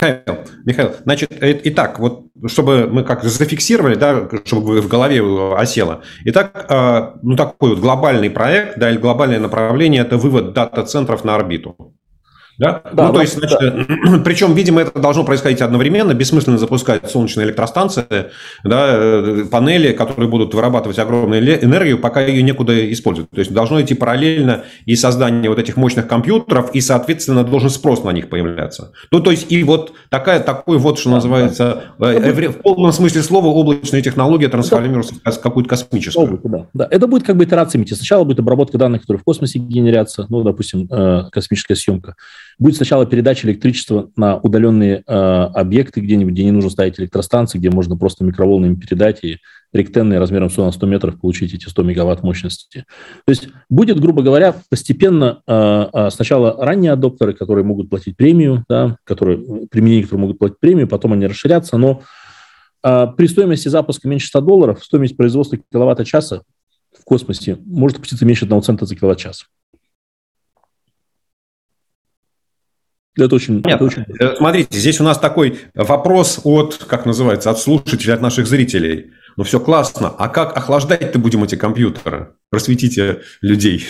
[0.02, 6.02] Михаил, Михаил, значит, э, итак, вот чтобы мы как зафиксировали, да, чтобы в голове осело.
[6.24, 11.36] Итак, а, ну такой вот глобальный проект, да, или глобальное направление– это вывод дата-центров на
[11.36, 11.94] орбиту.
[12.62, 12.80] Да?
[12.92, 14.18] Да, ну, то есть, значит, да.
[14.24, 18.04] причем, видимо, это должно происходить одновременно, бессмысленно запускать солнечные электростанции,
[18.62, 23.30] да, э, панели, которые будут вырабатывать огромную энергию, пока ее некуда использовать.
[23.30, 28.04] То есть, должно идти параллельно и создание вот этих мощных компьютеров, и, соответственно, должен спрос
[28.04, 28.92] на них появляться.
[29.10, 32.12] Ну, то есть, и вот такая, такой вот, что называется, да.
[32.12, 36.40] Э, в полном смысле слова, облачная технология трансформируется в какую-то космическую.
[36.44, 36.66] Да.
[36.74, 37.86] да, это будет как бы итерациями.
[37.86, 42.14] Сначала будет обработка данных, которые в космосе генерятся, ну, допустим, э, космическая съемка.
[42.58, 47.70] Будет сначала передача электричества на удаленные э, объекты где-нибудь, где не нужно ставить электростанции, где
[47.70, 49.38] можно просто микроволнами передать и
[49.72, 52.84] ректенные размером 100 на 100 метров получить эти 100 мегаватт мощности.
[53.24, 58.64] То есть будет, грубо говоря, постепенно э, э, сначала ранние адоптеры, которые могут платить премию,
[58.68, 62.02] да, которые, применение которые могут платить премию, потом они расширятся, но
[62.84, 66.42] э, при стоимости запуска меньше 100 долларов стоимость производства киловатта-часа
[66.98, 69.46] в космосе может опуститься меньше 1 цента за киловатт-час.
[73.16, 74.04] Это очень, Нет, это очень...
[74.36, 79.10] Смотрите, здесь у нас такой вопрос от, как называется, от слушателей, от наших зрителей.
[79.36, 82.34] ну все классно, а как охлаждать-то будем эти компьютеры?
[82.50, 83.86] Просветите людей.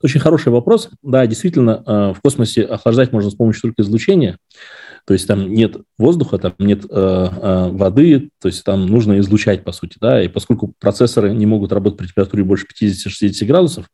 [0.00, 0.90] Очень хороший вопрос.
[1.02, 4.38] Да, действительно, э, в космосе охлаждать можно с помощью только излучения.
[5.08, 9.64] То есть там нет воздуха, там нет э, э, воды, то есть там нужно излучать,
[9.64, 9.96] по сути.
[9.98, 10.22] Да?
[10.22, 13.86] И поскольку процессоры не могут работать при температуре больше 50-60 градусов,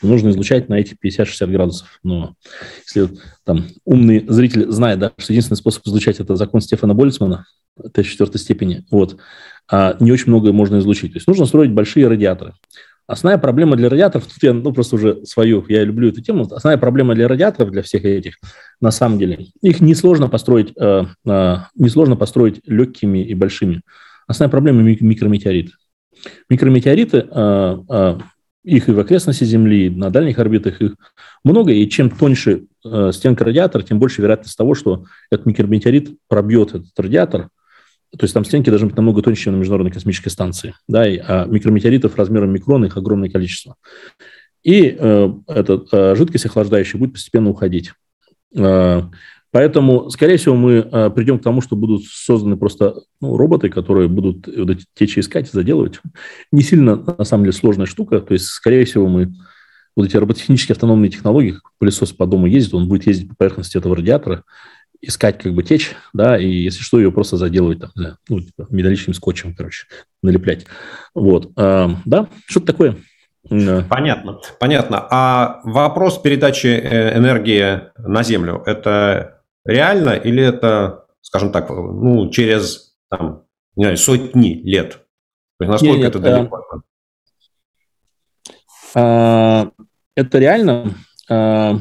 [0.00, 1.98] нужно излучать на эти 50-60 градусов.
[2.04, 2.36] Но
[2.86, 3.08] если
[3.44, 8.84] там умный зритель знает, да, что единственный способ излучать– это закон Стефана Больцмана, Т4 степени,
[8.92, 9.16] вот,
[9.68, 11.14] а не очень много можно излучить.
[11.14, 12.54] То есть нужно строить большие радиаторы.
[13.10, 16.78] Основная проблема для радиаторов, тут я ну, просто уже свою, я люблю эту тему, основная
[16.78, 18.36] проблема для радиаторов, для всех этих,
[18.80, 23.82] на самом деле, их несложно построить, э, э, несложно построить легкими и большими.
[24.28, 25.72] Основная проблема– микрометеориты.
[26.48, 28.18] Микрометеориты, э, э,
[28.62, 30.94] их и в окрестности Земли, и на дальних орбитах их
[31.42, 36.76] много, и чем тоньше э, стенка радиатора, тем больше вероятность того, что этот микрометеорит пробьет
[36.76, 37.48] этот радиатор–
[38.16, 40.74] то есть там стенки должны быть намного тоньше, чем на Международной космической станции.
[40.88, 43.76] Да, и, а микрометеоритов размером микрона их огромное количество.
[44.62, 47.92] И э, эта э, жидкость охлаждающая будет постепенно уходить.
[48.56, 49.02] Э,
[49.52, 54.08] поэтому, скорее всего, мы э, придем к тому, что будут созданы просто ну, роботы, которые
[54.08, 56.00] будут вот эти течи искать и заделывать.
[56.52, 58.20] Не сильно, на самом деле, сложная штука.
[58.20, 59.32] То есть, скорее всего, мы
[59.96, 63.76] вот эти роботехнические автономные технологии, как пылесос по дому ездит, он будет ездить по поверхности
[63.76, 64.44] этого радиатора,
[65.02, 68.66] искать как бы течь, да, и если что, ее просто заделывать там, да, ну, типа,
[68.70, 69.86] металлическим скотчем, короче,
[70.22, 70.66] налеплять.
[71.14, 72.96] Вот, а, да, что-то такое.
[73.48, 75.06] Понятно, понятно.
[75.10, 82.96] А вопрос передачи э, энергии на Землю, это реально или это, скажем так, ну, через
[83.08, 83.44] там,
[83.76, 85.00] не знаю, сотни лет?
[85.58, 86.82] То есть насколько нет, это далеко?
[88.94, 89.70] А,
[90.14, 90.94] это реально.
[91.28, 91.76] А,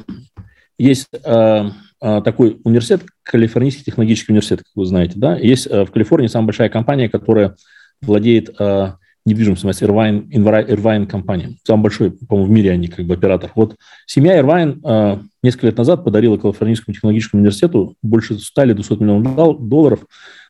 [0.78, 5.92] есть а, а, такой университет, Калифорнийский технологический университет, как вы знаете, да, есть э, в
[5.92, 7.56] Калифорнии самая большая компания, которая
[8.02, 8.94] владеет э,
[9.26, 11.58] недвижимостью, Irvine, Irvine компания.
[11.64, 13.52] Самый большой, по-моему, в мире они как бы оператор.
[13.56, 18.94] Вот семья Irvine э, несколько лет назад подарила Калифорнийскому технологическому университету больше 100 или 200
[18.94, 20.00] миллионов долларов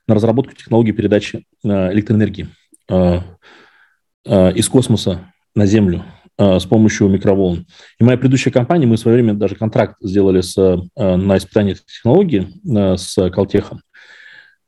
[0.07, 2.47] на разработку технологий передачи электроэнергии
[4.25, 5.21] из космоса
[5.55, 6.03] на Землю.
[6.41, 7.65] Э, с помощью микроволн.
[7.99, 11.75] И моя предыдущая компания, мы в свое время даже контракт сделали с, э, на испытание
[11.75, 13.81] технологии э, с Калтехом.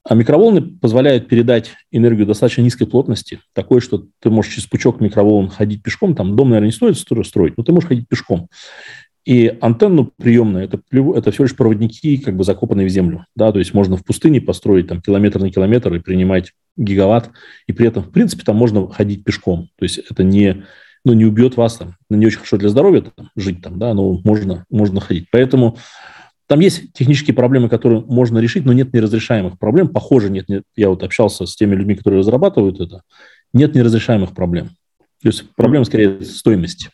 [0.04, 5.48] А микроволны позволяют передать энергию достаточно низкой плотности, такой, что ты можешь через пучок микроволн
[5.48, 8.50] ходить пешком, там дом, наверное, не стоит строить, но ты можешь ходить пешком.
[9.24, 13.26] И антенну приемную это, это всего лишь проводники, как бы закопанные в землю.
[13.34, 13.54] Да?
[13.54, 17.30] То есть можно в пустыне построить там, километр на километр и принимать гигаватт,
[17.68, 19.70] и при этом, в принципе, там можно ходить пешком.
[19.78, 20.66] То есть это не
[21.04, 23.94] ну, не убьет вас, там, ну, не очень хорошо для здоровья там, жить там, да,
[23.94, 25.28] но можно, можно ходить.
[25.32, 25.78] Поэтому
[26.48, 29.88] там есть технические проблемы, которые можно решить, но нет неразрешаемых проблем.
[29.88, 33.04] Похоже, нет, нет, я вот общался с теми людьми, которые разрабатывают это,
[33.54, 34.70] нет неразрешаемых проблем.
[35.22, 36.90] То есть проблема скорее стоимости.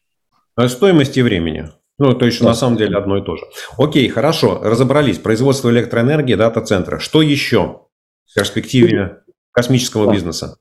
[0.56, 1.70] А стоимости времени.
[2.00, 2.48] Ну, то есть, да.
[2.48, 3.44] на самом деле, одно и то же.
[3.78, 5.18] Окей, хорошо, разобрались.
[5.18, 7.00] Производство электроэнергии, дата-центра.
[7.00, 7.88] Что еще
[8.28, 10.14] в перспективе космического да.
[10.14, 10.58] бизнеса?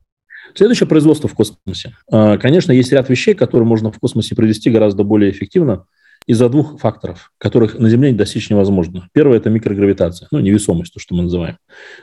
[0.56, 1.94] Следующее производство в космосе.
[2.10, 5.84] А, конечно, есть ряд вещей, которые можно в космосе провести гораздо более эффективно
[6.26, 9.08] из-за двух факторов, которых на Земле достичь невозможно.
[9.12, 11.58] Первое– это микрогравитация, ну, невесомость, то, что мы называем.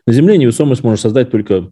[0.05, 1.71] На Земле невесомость можно создать только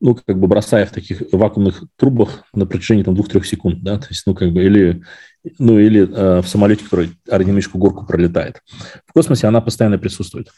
[0.00, 4.06] ну, как бы бросая в таких вакуумных трубах на протяжении там двух-трех секунд, да, то
[4.08, 5.02] есть, ну, как бы, или,
[5.58, 8.62] ну, или э, в самолете, который аэродинамическую горку пролетает.
[9.06, 10.48] В космосе она постоянно присутствует.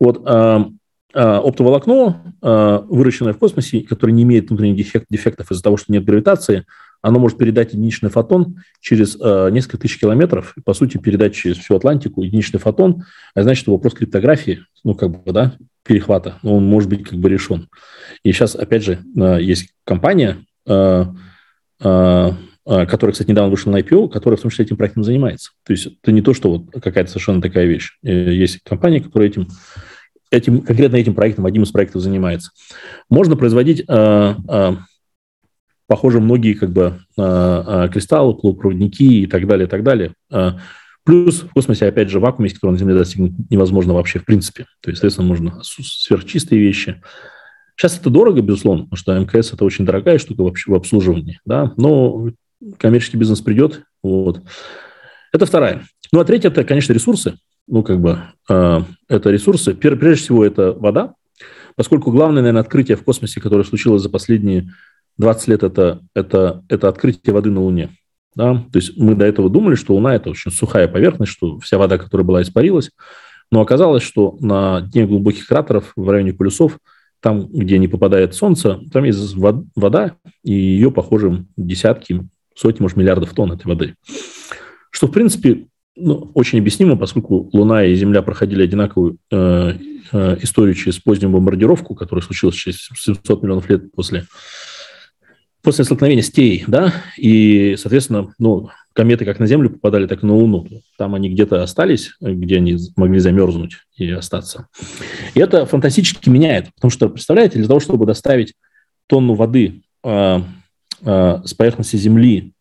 [0.00, 0.64] Вот, э,
[1.18, 6.04] оптоволокно, э, выращенное в космосе, которое не имеет внутренних дефект, дефектов из-за того, что нет
[6.04, 6.66] гравитации,
[7.00, 11.76] оно может передать единичный фотон через э, несколько тысяч километров, по сути, передать через всю
[11.76, 17.08] Атлантику единичный фотон, а значит, вопрос криптографии, ну, как бы, да, перехвата, он может быть
[17.08, 17.68] как бы решен.
[18.22, 18.98] И сейчас, опять же,
[19.40, 25.52] есть компания, которая, кстати, недавно вышла на IPO, которая в том числе этим проектом занимается.
[25.64, 27.96] То есть это не то, что вот какая-то совершенно такая вещь.
[28.02, 29.46] Есть компания, которая этим
[30.30, 32.50] этим, конкретно этим проектом, одним из проектов занимается.
[33.08, 34.72] Можно производить, э, э,
[35.86, 40.12] похоже, многие как бы э, кристаллы, полупроводники и так далее, и так далее.
[41.04, 44.66] Плюс в космосе, опять же, вакуум есть, который на Земле достигнуть невозможно вообще в принципе.
[44.80, 47.00] То есть, соответственно, можно сверхчистые вещи.
[47.76, 51.72] Сейчас это дорого, безусловно, потому что МКС– это очень дорогая штука вообще в обслуживании, да,
[51.76, 52.30] но
[52.78, 53.82] коммерческий бизнес придет.
[54.02, 54.42] Вот.
[55.32, 55.84] Это вторая.
[56.10, 59.74] Ну, а третья– это, конечно, ресурсы ну, как бы, э, это ресурсы.
[59.74, 61.14] Прежде всего, это вода,
[61.74, 64.72] поскольку главное, наверное, открытие в космосе, которое случилось за последние
[65.18, 67.90] 20 лет, это, это, это открытие воды на Луне.
[68.34, 68.64] Да?
[68.72, 71.98] То есть мы до этого думали, что Луна– это очень сухая поверхность, что вся вода,
[71.98, 72.90] которая была, испарилась.
[73.50, 76.78] Но оказалось, что на дне глубоких кратеров в районе полюсов
[77.20, 83.32] там, где не попадает солнце, там есть вода, и ее, похоже, десятки, сотни, может, миллиардов
[83.32, 83.94] тонн этой воды.
[84.90, 85.66] Что, в принципе,
[85.96, 89.72] ну, очень объяснимо, поскольку Луна и Земля проходили одинаковую э,
[90.12, 94.26] э, историю через позднюю бомбардировку, которая случилась через 700 миллионов лет после,
[95.62, 100.26] после столкновения с Теей, да, и, соответственно, ну, кометы как на Землю попадали, так и
[100.26, 100.66] на Луну.
[100.98, 104.68] Там они где-то остались, где они могли замерзнуть и остаться.
[105.34, 108.54] И это фантастически меняет, потому что, представляете, для того, чтобы доставить
[109.06, 110.40] тонну воды э,
[111.02, 112.52] э, с поверхности Земли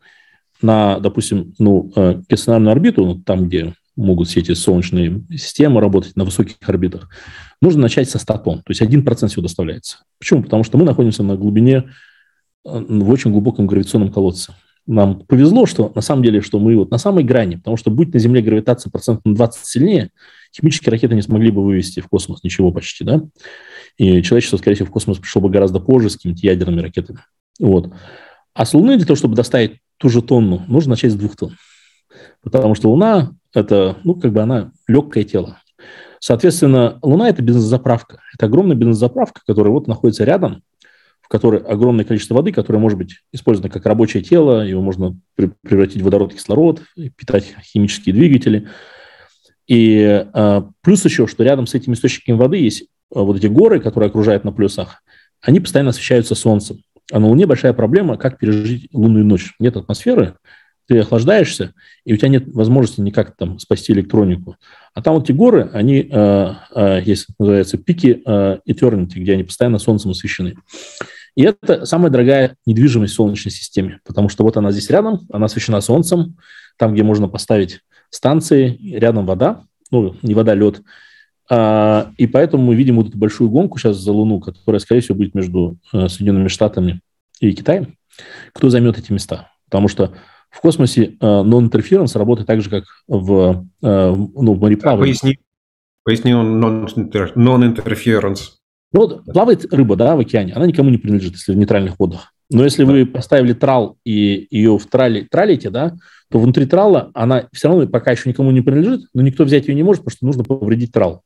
[0.66, 6.16] на, допустим, ну, э, геостационарную орбиту, ну, там, где могут все эти солнечные системы работать
[6.16, 7.10] на высоких орбитах,
[7.62, 8.58] нужно начать со 100 тонн.
[8.60, 10.00] То есть 1% всего доставляется.
[10.20, 10.44] Почему?
[10.44, 11.86] Потому что мы находимся на глубине,
[12.66, 14.54] э, в очень глубоком гравитационном колодце.
[14.88, 18.14] Нам повезло, что на самом деле, что мы вот на самой грани, потому что будь
[18.14, 20.10] на Земле гравитация процентов на 20 сильнее,
[20.56, 23.24] химические ракеты не смогли бы вывести в космос ничего почти, да?
[23.98, 27.20] И человечество, скорее всего, в космос пришло бы гораздо позже с какими-то ядерными ракетами.
[27.60, 27.94] Вот.
[28.54, 31.58] А с Луны для того, чтобы доставить ту же тонну, нужно начать с двух тонн.
[32.42, 35.60] Потому что Луна– это, ну, как бы она легкое тело.
[36.20, 38.20] Соответственно, Луна– это бензозаправка.
[38.34, 40.64] Это огромная бензозаправка, которая вот находится рядом,
[41.22, 46.02] в которой огромное количество воды, которое может быть использовано как рабочее тело, его можно превратить
[46.02, 46.84] в водород, кислород,
[47.16, 48.68] питать химические двигатели.
[49.68, 53.80] И а, плюс еще, что рядом с этими источниками воды есть а, вот эти горы,
[53.80, 55.02] которые окружают на плюсах,
[55.42, 56.84] они постоянно освещаются солнцем.
[57.12, 59.54] А на Луне большая проблема, как пережить лунную ночь.
[59.60, 60.36] Нет атмосферы,
[60.88, 64.58] ты охлаждаешься, и у тебя нет возможности никак там спасти электронику.
[64.94, 69.44] А там вот эти горы, они, э, э, есть, называется, пики э, eternity, где они
[69.44, 70.56] постоянно солнцем освещены.
[71.36, 75.48] И это самая дорогая недвижимость в Солнечной системе, потому что вот она здесь рядом, она
[75.48, 76.38] освещена солнцем,
[76.78, 80.82] там, где можно поставить станции, рядом вода, ну, не вода, лед,
[81.50, 85.18] а, и поэтому мы видим вот эту большую гонку сейчас за Луну, которая, скорее всего,
[85.18, 87.02] будет между э, Соединенными Штатами
[87.40, 87.96] и Китаем.
[88.54, 89.52] Кто займет эти места?
[89.66, 90.14] Потому что
[90.50, 95.12] в космосе non-interference работает так же, как в, э, ну, в мореплавании.
[95.12, 95.40] Поясни,
[96.04, 98.40] поясни non-interference.
[98.94, 102.32] Ну, вот плавает рыба да, в океане, она никому не принадлежит, если в нейтральных водах.
[102.50, 105.96] Но если вы поставили трал и ее в трале, тралите, да,
[106.32, 109.76] то внутри трала она все равно пока еще никому не принадлежит, но никто взять ее
[109.76, 111.24] не может, потому что нужно повредить трал.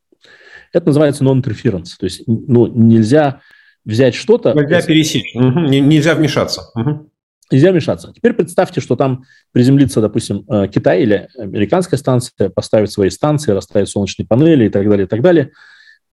[0.73, 1.91] Это называется non-interference.
[1.99, 3.41] То есть ну, нельзя
[3.85, 4.53] взять что-то...
[4.53, 5.59] Нельзя пересечь, угу.
[5.61, 6.63] нельзя вмешаться.
[6.75, 7.09] Угу.
[7.51, 8.13] Нельзя вмешаться.
[8.15, 13.89] Теперь представьте, что там приземлится, допустим, э, Китай или американская станция, поставит свои станции, расставит
[13.89, 15.51] солнечные панели и так далее, и так далее.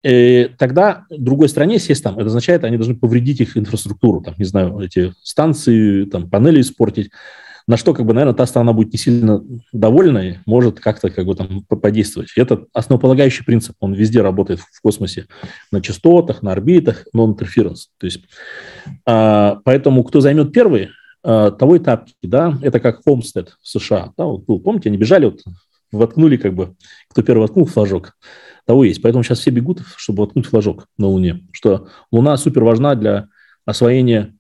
[0.04, 4.44] И тогда другой стране сесть там, это означает, они должны повредить их инфраструктуру, там, не
[4.44, 7.10] знаю, эти станции, там, панели испортить
[7.68, 11.26] на что, как бы, наверное, та сторона будет не сильно довольна и может как-то как
[11.26, 12.32] бы там подействовать.
[12.36, 15.28] Это основополагающий принцип, он везде работает в космосе,
[15.72, 17.88] на частотах, на орбитах, non-interference.
[17.98, 18.22] То есть,
[19.06, 20.90] а, поэтому кто займет первый,
[21.24, 24.98] а, того и тапки, да, это как Homestead в США, да, вот был, помните, они
[24.98, 25.42] бежали, вот,
[25.92, 26.76] воткнули как бы,
[27.10, 28.18] кто первый воткнул флажок,
[28.66, 29.02] того есть.
[29.02, 33.28] Поэтому сейчас все бегут, чтобы воткнуть флажок на Луне, что Луна супер важна для
[33.66, 34.34] освоения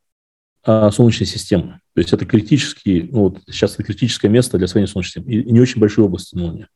[0.65, 1.79] Солнечной системы.
[1.93, 5.51] То есть это критический, ну вот сейчас это критическое место для освоения Солнечной системы и
[5.51, 6.67] не очень большой области Луне.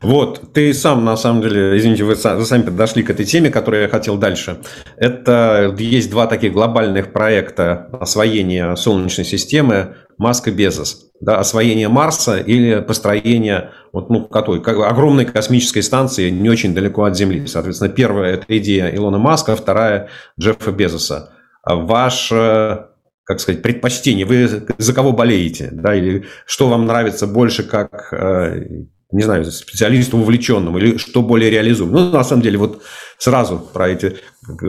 [0.00, 3.88] Вот, ты сам, на самом деле, извините, вы сами подошли к этой теме, которую я
[3.88, 4.60] хотел дальше.
[4.96, 11.10] Это есть два таких глобальных проекта освоения Солнечной системы Маска Безос.
[11.20, 17.04] Да, освоение Марса или построение вот, ну, какой, как, огромной космической станции не очень далеко
[17.04, 17.46] от Земли.
[17.46, 20.08] Соответственно, первая– это идея Илона Маска, вторая–
[20.40, 21.34] Джеффа Безоса.
[21.62, 22.86] А ваше,
[23.24, 28.84] как сказать, предпочтение, вы за кого болеете, да, или что вам нравится больше как, э,
[29.12, 31.92] не знаю, специалисту увлеченному, или что более реализуемо.
[31.92, 32.82] Ну, на самом деле, вот
[33.18, 34.16] сразу про эти...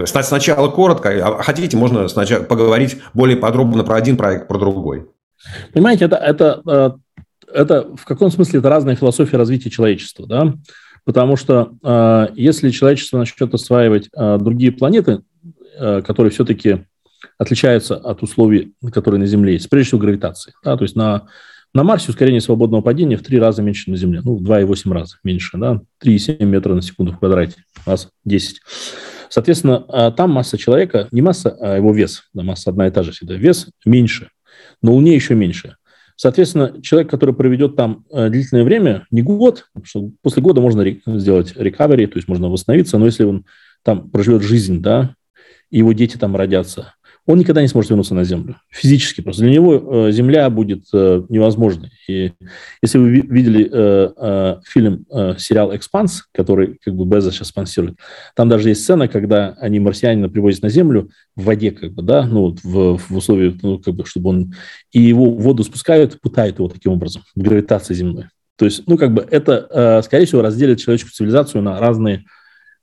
[0.06, 5.08] Сначала коротко, а хотите, можно сначала поговорить более подробно про один проект, про другой.
[5.74, 6.92] Понимаете, это, это, э,
[7.54, 10.54] это в каком смысле это разная философия развития человечества, да?
[11.06, 15.22] Потому что э, если человечество начнет осваивать другие планеты,
[15.84, 16.86] Э, которые все-таки
[17.38, 20.54] отличаются от условий, которые на Земле есть, прежде всего гравитации.
[20.64, 21.28] Да, то есть на,
[21.74, 25.18] на Марсе ускорение свободного падения в три раза меньше, на Земле, ну, в 2,8 раза
[25.24, 28.62] меньше, да, 3,7 метра на секунду в квадрате, раз 10.
[29.30, 33.04] Соответственно, а там масса человека, не масса, а его вес, да, масса одна и та
[33.04, 34.30] же всегда, вес меньше,
[34.82, 35.76] на Луне еще меньше.
[36.16, 41.54] Соответственно, человек, который проведет там э, длительное время, не год, что после года можно сделать
[41.56, 43.46] рекавери, то есть можно восстановиться, но если он
[43.84, 45.16] там проживет жизнь, да,
[45.72, 46.94] и его дети там родятся,
[47.28, 48.58] он никогда не сможет вернуться на Землю.
[48.70, 49.44] Физически просто.
[49.44, 51.92] Для него э, Земля будет э, невозможной.
[52.08, 52.34] И
[52.82, 55.06] если вы видели э, фильм,
[55.38, 57.98] сериал «Экспанс», который как бы Безос сейчас спонсирует,
[58.36, 62.26] там даже есть сцена, когда они марсианина привозят на Землю в воде, как бы, да,
[62.26, 64.54] ну, в, в условиях, ну, как бы, чтобы он...
[64.92, 68.26] И его в воду спускают, пытают его таким образом, гравитация земной.
[68.58, 72.26] То есть, ну, как бы это, скорее всего, разделит человеческую цивилизацию на разные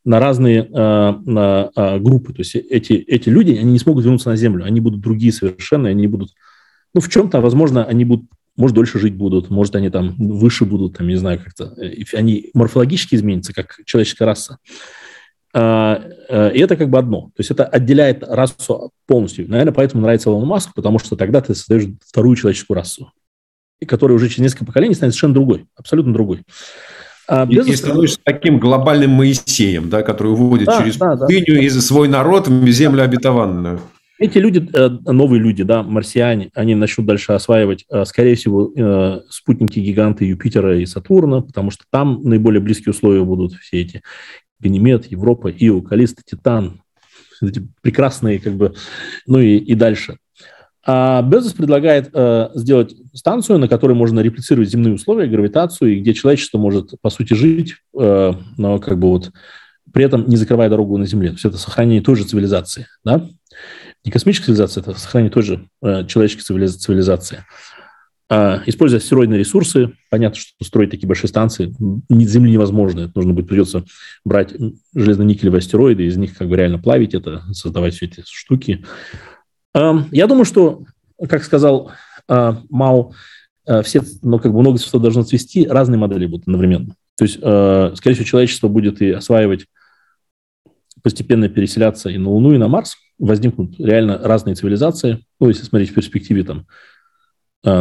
[0.09, 2.33] на разные э, на, э, группы.
[2.33, 5.91] То есть эти, эти люди, они не смогут вернуться на Землю, они будут другие совершенно,
[5.91, 6.31] они будут,
[6.95, 8.25] ну, в чем-то, возможно, они будут,
[8.57, 11.77] может, дольше жить будут, может, они там выше будут, там, не знаю, как-то,
[12.15, 14.57] они морфологически изменятся, как человеческая раса.
[15.53, 17.25] А, э, и это как бы одно.
[17.37, 19.47] То есть это отделяет расу полностью.
[19.47, 23.13] Наверное, поэтому нравится Илон Маск, потому что тогда ты создаешь вторую человеческую расу,
[23.87, 26.45] которая уже через несколько поколений станет совершенно другой, абсолютно другой.
[27.29, 31.61] А, и, и становишься таким глобальным Моисеем, да, который уводит да, через да, пустыню да.
[31.61, 33.81] и свой народ в землю обетованную.
[34.19, 39.21] Эти люди, э, новые люди, да, марсиане, они начнут дальше осваивать, э, скорее всего, э,
[39.29, 44.03] спутники-гиганты Юпитера и Сатурна, потому что там наиболее близкие условия будут все эти
[44.59, 46.81] Ганимед, Европа, Ио, Калиста, Титан,
[47.43, 48.75] эти прекрасные, как бы,
[49.27, 50.17] ну и, и дальше.
[50.91, 56.15] А Безос предлагает э, сделать станцию, на которой можно реплицировать земные условия, гравитацию, и где
[56.15, 59.31] человечество может, по сути, жить, э, но как бы вот
[59.93, 61.29] при этом не закрывая дорогу на Земле.
[61.29, 63.29] То есть это сохранение той же цивилизации, да?
[64.03, 67.45] Не космической цивилизации, это сохранение той же э, человеческой цивилизации.
[68.31, 71.75] А, используя астероидные ресурсы, понятно, что строить такие большие станции
[72.09, 73.01] Земли невозможно.
[73.01, 73.85] Это нужно будет, придется
[74.25, 74.55] брать
[74.95, 78.87] железно-никелевые астероиды, из них как бы реально плавить это, создавать все эти штуки.
[79.75, 80.85] Эм, я думаю, что,
[81.29, 81.93] как сказал
[82.29, 83.13] э, Мао,
[83.67, 86.95] э, все, ну, как бы много чего должно цвести, разные модели будут одновременно.
[87.17, 89.67] То есть, э, скорее всего, человечество будет и осваивать,
[91.03, 92.97] постепенно переселяться и на Луну, и на Марс.
[93.19, 95.25] Возникнут реально разные цивилизации.
[95.41, 96.67] Ну, если смотреть в перспективе там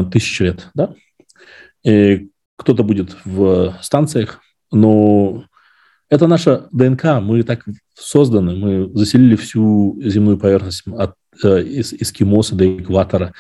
[0.09, 0.95] тысячи лет, да.
[1.83, 5.45] И кто-то будет в станциях, но
[6.09, 7.21] это наша ДНК.
[7.21, 11.13] Мы так созданы, мы заселили всю земную поверхность от
[11.43, 13.33] из эскимоса до экватора.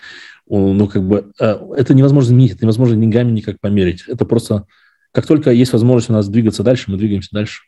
[0.49, 4.03] Ну, как бы, э, это невозможно изменить, это невозможно деньгами никак померить.
[4.07, 4.65] Это просто,
[5.11, 7.61] как только есть возможность у нас двигаться дальше, мы двигаемся дальше.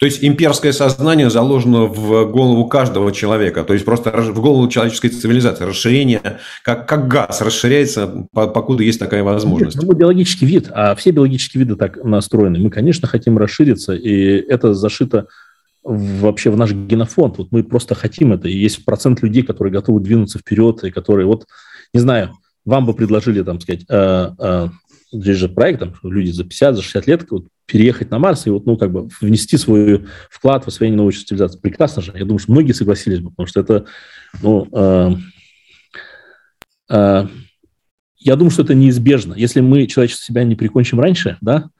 [0.00, 5.08] То есть имперское сознание заложено в голову каждого человека, то есть просто в голову человеческой
[5.08, 5.64] цивилизации.
[5.64, 9.76] Расширение, как, как газ, расширяется, покуда есть такая возможность.
[9.76, 12.58] Нет, мы биологический вид, а все биологические виды так настроены.
[12.58, 15.28] Мы, конечно, хотим расшириться, и это зашито
[15.88, 17.38] вообще в наш генофонд.
[17.38, 18.48] Вот мы просто хотим это.
[18.48, 21.46] И есть процент людей, которые готовы двинуться вперед, и которые, вот,
[21.94, 22.32] не знаю,
[22.64, 24.68] вам бы предложили, там, сказать, э, э,
[25.12, 28.50] здесь же проект, там, люди за 50, за 60 лет вот, переехать на Марс и
[28.50, 31.58] вот, ну, как бы внести свой вклад в освоение научной цивилизации.
[31.58, 32.12] Прекрасно же.
[32.14, 33.86] Я думаю, что многие согласились бы, потому что это,
[34.42, 35.14] ну, э,
[36.90, 37.26] э,
[38.18, 39.32] я думаю, что это неизбежно.
[39.34, 41.70] Если мы, человечество, себя не прикончим раньше, да,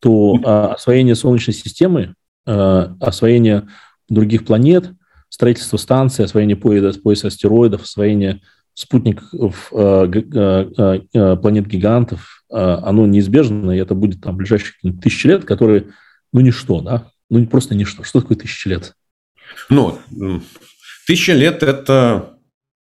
[0.00, 2.14] то э, освоение Солнечной системы
[2.44, 3.68] освоение
[4.08, 4.92] других планет,
[5.28, 8.40] строительство станций, освоение пояса, пояса астероидов, освоение
[8.74, 15.88] спутников э, э, планет-гигантов, оно неизбежно, и это будет там ближайшие тысячи лет, которые,
[16.32, 18.04] ну, ничто, да, ну, просто ничто.
[18.04, 18.94] Что такое тысячи лет?
[19.68, 19.98] Ну,
[21.06, 22.33] тысяча лет– это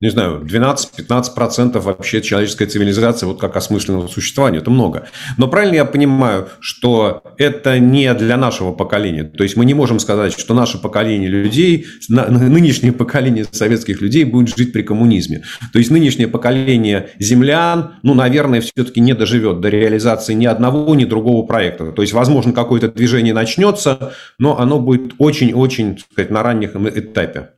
[0.02, 5.06] не знаю, 12-15% вообще человеческой цивилизации, вот как осмысленного существования, это много.
[5.38, 9.22] Но правильно я понимаю, что это не для нашего поколения?
[9.22, 14.56] То есть мы не можем сказать, что наше поколение людей, нынешнее поколение советских людей будет
[14.56, 15.44] жить при коммунизме.
[15.72, 21.04] То есть нынешнее поколение землян, ну, наверное, все-таки не доживет до реализации ни одного, ни
[21.04, 21.92] другого проекта.
[21.92, 27.50] То есть, возможно, какое-то движение начнется, но оно будет очень-очень, сказать, на ранних этапе.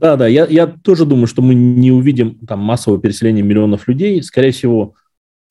[0.00, 4.22] Да, да, я, я тоже думаю, что мы не увидим там массового переселения миллионов людей.
[4.22, 4.94] Скорее всего,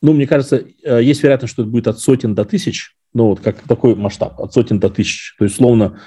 [0.02, 3.42] ну, мне кажется, э, есть вероятность, что это будет от сотен до тысяч, ну, вот
[3.42, 5.36] как такой масштаб, от сотен до тысяч.
[5.38, 6.00] То есть, словно,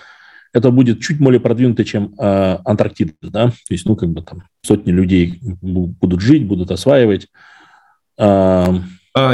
[0.52, 4.42] это будет чуть более продвинуто, чем э, Антарктида, да, то есть, ну, как бы там
[4.62, 7.28] сотни людей будут жить, будут осваивать.
[8.18, 8.74] А,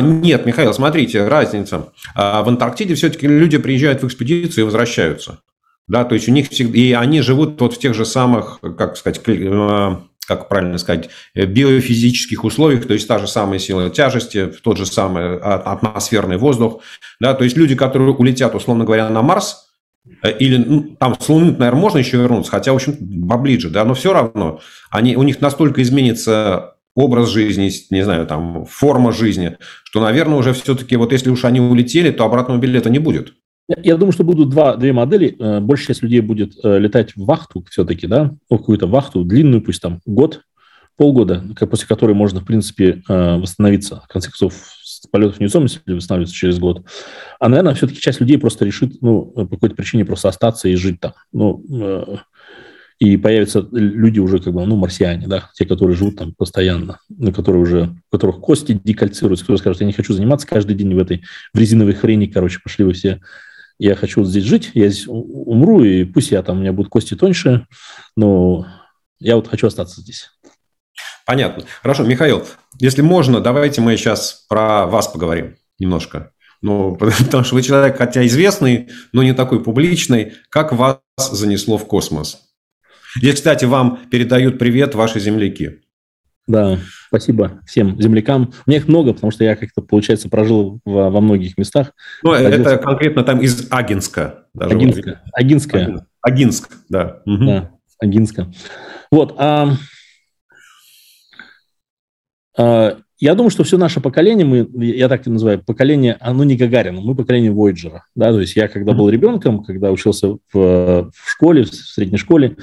[0.01, 1.93] нет, Михаил, смотрите, разница.
[2.15, 5.41] А в Антарктиде все-таки люди приезжают в экспедицию и возвращаются.
[5.89, 8.97] Да, то есть у них всегда, и они живут вот в тех же самых, как
[8.97, 14.53] сказать, э, как правильно сказать, э, биофизических условиях, то есть та же самая сила тяжести,
[14.63, 16.83] тот же самый а, атмосферный воздух.
[17.21, 19.67] Да, то есть люди, которые улетят, условно говоря, на Марс,
[20.23, 23.87] э, или ну, там с Луны, наверное, можно еще вернуться, хотя, в общем, поближе, да,
[23.87, 24.61] но все равно
[24.91, 30.53] они, у них настолько изменится образ жизни, не знаю, там, форма жизни, что, наверное, уже
[30.53, 33.33] все-таки вот если уж они улетели, то обратного билета не будет.
[33.69, 35.37] Я думаю, что будут два, две модели.
[35.39, 39.63] Э, большая часть людей будет э, летать в вахту все-таки, да, ну, какую-то вахту длинную,
[39.63, 40.43] пусть там год,
[40.97, 44.03] полгода, после которой можно, в принципе, восстановиться.
[44.05, 46.85] В конце концов, с полетов невесомости восстанавливаться через год.
[47.39, 50.99] А, наверное, все-таки часть людей просто решит, ну, по какой-то причине просто остаться и жить
[50.99, 51.13] там.
[51.33, 51.63] Ну,
[52.99, 57.33] и появятся люди уже как бы, ну, марсиане, да, те, которые живут там постоянно, на
[57.33, 60.99] которые уже, у которых кости декальцируются, которые скажут, я не хочу заниматься каждый день в
[60.99, 61.23] этой,
[61.55, 63.21] в резиновой хрени, короче, пошли вы все,
[63.79, 66.91] я хочу вот здесь жить, я здесь умру, и пусть я там, у меня будут
[66.91, 67.67] кости тоньше,
[68.17, 68.67] но
[69.21, 70.31] я вот хочу остаться здесь.
[71.27, 71.65] Понятно.
[71.83, 72.45] Хорошо, Михаил,
[72.81, 76.33] если можно, давайте мы сейчас про вас поговорим немножко.
[76.61, 80.33] Ну, потому что вы человек, хотя известный, но не такой публичный.
[80.49, 82.43] Как вас занесло в космос?
[83.17, 85.83] Здесь, кстати, вам передают привет ваши земляки.
[86.49, 86.79] Да,
[87.09, 88.55] спасибо всем землякам.
[88.67, 91.93] У меня их много, потому что я как-то, получается, прожил во, во многих местах.
[92.23, 92.71] Ну, Родился...
[92.71, 94.47] это конкретно там из Агинска.
[94.55, 95.23] Даже Агинска.
[95.35, 96.07] Агинская.
[96.23, 97.21] Агинск, да.
[97.27, 97.45] Угу.
[97.45, 97.71] Да,
[98.01, 98.51] Агинска.
[99.11, 99.35] Вот.
[99.37, 99.75] А,
[102.57, 106.57] а, я думаю, что все наше поколение, мы, я так и называю, поколение, оно не
[106.57, 108.01] Гагарина, мы поколение Voyager.
[108.15, 108.33] Да?
[108.33, 112.57] То есть я, когда был ребенком, когда учился в, в школе, в средней школе,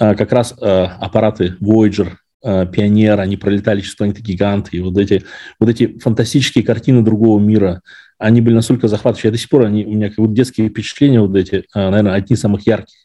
[0.00, 5.24] а, как раз а, аппараты Voyager, Пионер, они пролетали через планеты гиганты, и вот эти,
[5.58, 7.82] вот эти фантастические картины другого мира,
[8.18, 9.28] они были настолько захватывающие.
[9.28, 12.34] Я до сих пор, они, у меня как будто детские впечатления вот эти, наверное, одни
[12.34, 12.96] из самых ярких.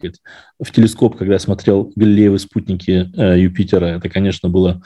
[0.61, 4.81] В телескоп, когда я смотрел Галилеевы спутники Юпитера, это, конечно, было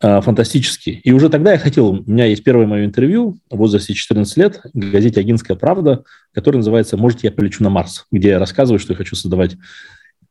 [0.00, 1.00] фантастически.
[1.04, 4.60] И уже тогда я хотел, у меня есть первое мое интервью в возрасте 14 лет
[4.74, 6.02] в газете «Агинская правда»,
[6.32, 9.56] которое называется «Может, я полечу на Марс», где я рассказываю, что я хочу создавать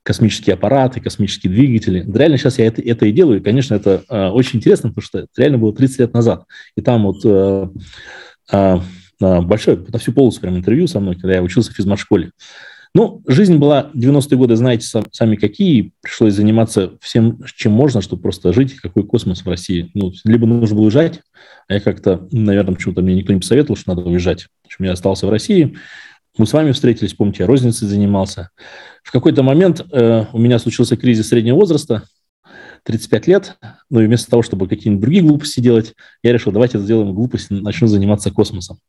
[0.04, 2.06] космические аппараты, космические двигатели.
[2.12, 3.40] Реально сейчас я это, это и делаю.
[3.40, 6.46] И, конечно, это э, очень интересно, потому что это реально было 30 лет назад.
[6.76, 7.68] И там вот э,
[8.52, 8.80] э,
[9.20, 12.32] большое, на всю полосу прям интервью со мной, когда я учился в физмат-школе.
[12.94, 18.52] Ну, жизнь была 90-е годы, знаете сами какие, пришлось заниматься всем, чем можно, чтобы просто
[18.52, 19.92] жить, какой космос в России.
[19.94, 21.22] Ну, либо нужно было уезжать,
[21.70, 24.48] а я как-то, наверное, почему-то мне никто не посоветовал, что надо уезжать.
[24.64, 25.78] В общем, я остался в России,
[26.38, 28.50] мы с вами встретились, помните, я розницей занимался.
[29.04, 32.04] В какой-то момент э, у меня случился кризис среднего возраста,
[32.84, 33.58] 35 лет,
[33.90, 37.88] ну и вместо того, чтобы какие-нибудь другие глупости делать, я решил, давайте сделаем глупость, начну
[37.88, 38.80] заниматься космосом.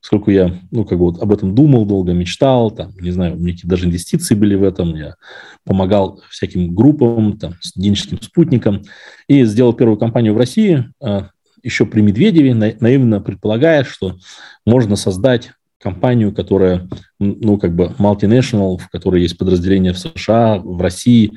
[0.00, 3.38] Поскольку я, ну, как бы вот об этом думал долго, мечтал, там, не знаю, у
[3.38, 5.16] меня даже инвестиции были в этом, я
[5.64, 8.82] помогал всяким группам, там, студенческим спутникам,
[9.28, 11.22] и сделал первую компанию в России, э,
[11.62, 14.16] еще при Медведеве, наивно предполагая, что
[14.64, 20.80] можно создать компанию, которая, ну, как бы multinational, в которой есть подразделения в США, в
[20.80, 21.32] России,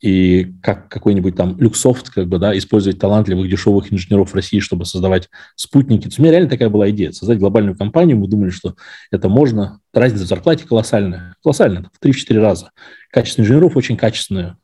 [0.00, 5.28] и как какой-нибудь там Люксофт, как бы, да, использовать талантливых, дешевых инженеров России, чтобы создавать
[5.54, 6.02] спутники.
[6.02, 8.74] То есть у меня реально такая была идея, создать глобальную компанию, мы думали, что
[9.12, 9.78] это можно.
[9.94, 12.70] Разница в зарплате колоссальная, колоссальная, в 3-4 раза.
[13.12, 14.56] Качество инженеров очень качественное.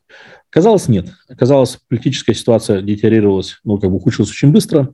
[0.51, 1.11] Оказалось, нет.
[1.29, 4.93] Оказалось, политическая ситуация детериорировалась, ну, как бы ухудшилась очень быстро.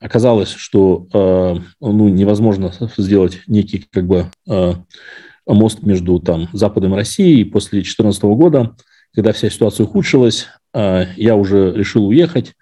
[0.00, 4.72] Оказалось, что э, ну, невозможно сделать некий как бы э,
[5.46, 7.44] мост между там, Западом и Россией.
[7.44, 8.76] После 2014 года,
[9.14, 12.54] когда вся ситуация ухудшилась, э, я уже решил уехать.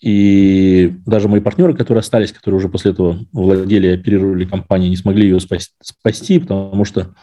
[0.00, 4.96] И даже мои партнеры, которые остались, которые уже после этого владели и оперировали компанией, не
[4.96, 7.14] смогли ее спасти, спасти потому что,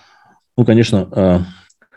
[0.58, 1.46] ну, конечно,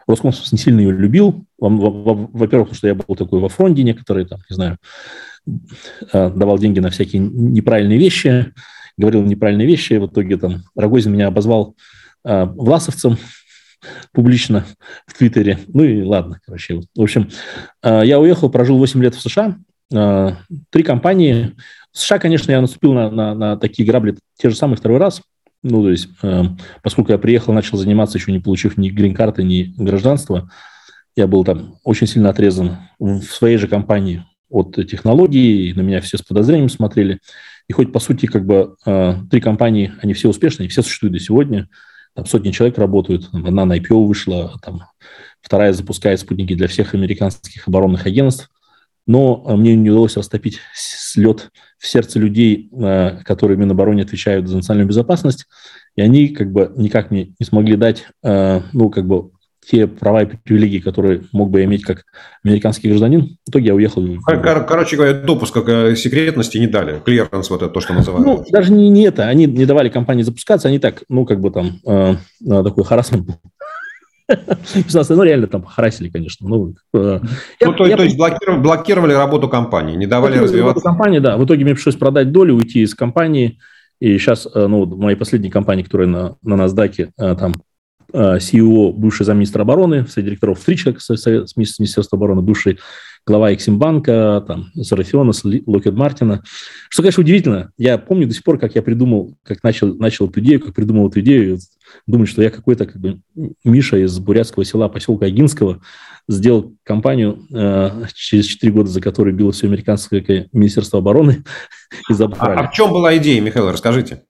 [0.06, 1.46] Роскосмос не сильно ее любил.
[1.58, 5.33] Во-первых, потому что я был такой во фронте некоторые, там, не знаю, Э,
[6.12, 8.52] давал деньги на всякие неправильные вещи,
[8.96, 9.94] говорил неправильные вещи.
[9.94, 11.76] В итоге там Рогозин меня обозвал
[12.24, 13.18] э, власовцем
[14.12, 14.64] публично
[15.06, 15.58] в Твиттере.
[15.68, 16.80] Ну и ладно, короче.
[16.94, 17.28] В общем,
[17.82, 19.56] э, я уехал, прожил 8 лет в США.
[20.70, 21.52] Три компании.
[21.92, 25.20] В США, конечно, я наступил на, на, на такие грабли те же самые второй раз.
[25.62, 26.08] Ну, то есть,
[26.82, 30.50] поскольку я приехал, начал заниматься, еще не получив ни грин-карты, ни гражданства,
[31.16, 34.24] я был там очень сильно отрезан в своей же компании
[34.54, 37.18] от технологий, на меня все с подозрением смотрели.
[37.68, 41.18] И хоть, по сути, как бы э, три компании, они все успешные, все существуют до
[41.18, 41.68] сегодня,
[42.14, 44.84] там сотни человек работают, одна на IPO вышла, там,
[45.40, 48.48] вторая запускает спутники для всех американских оборонных агентств,
[49.06, 54.46] но э, мне не удалось растопить слет в сердце людей, э, которые в Минобороне отвечают
[54.46, 55.46] за национальную безопасность,
[55.96, 59.30] и они как бы никак мне не смогли дать, ну, как бы
[59.70, 62.04] те права и привилегии, которые мог бы иметь как
[62.44, 63.36] американский гражданин.
[63.46, 64.06] В итоге я уехал.
[64.24, 67.00] Кор- короче говоря, допуск к секретности не дали.
[67.04, 68.26] Клиренс, вот это то, что называют.
[68.26, 69.24] Ну, даже не, не это.
[69.28, 72.14] Они не давали компании запускаться, они так, ну, как бы там, э,
[72.46, 73.36] э такой харасмент был.
[75.08, 76.48] Ну, реально там харасили, конечно.
[76.48, 77.20] Ну, э,
[77.60, 80.82] я, ну то, я, то есть блокировали, блокировали работу компании, не давали развиваться.
[80.82, 81.36] Компании, да.
[81.36, 83.58] В итоге мне пришлось продать долю, уйти из компании.
[84.00, 87.52] И сейчас, э, ну, моей последней компании, которая на, на NASDAQ, э, там
[88.14, 92.78] CEO, бывший замминистра обороны, среди директоров три человека с Министерства обороны, бывший
[93.26, 95.32] глава Эксимбанка, там, Сарафиона,
[95.66, 96.42] Локет Мартина.
[96.90, 97.72] Что, конечно, удивительно.
[97.78, 101.08] Я помню до сих пор, как я придумал, как начал, начал эту идею, как придумал
[101.08, 101.58] эту идею.
[102.06, 103.20] Думаю, что я какой-то как бы
[103.64, 105.80] Миша из бурятского села поселка Агинского
[106.28, 111.44] сделал компанию э, через 4 года, за которой било все американское Министерство обороны
[112.10, 112.58] и забрали.
[112.58, 114.22] А, а в чем была идея, Михаил, расскажите?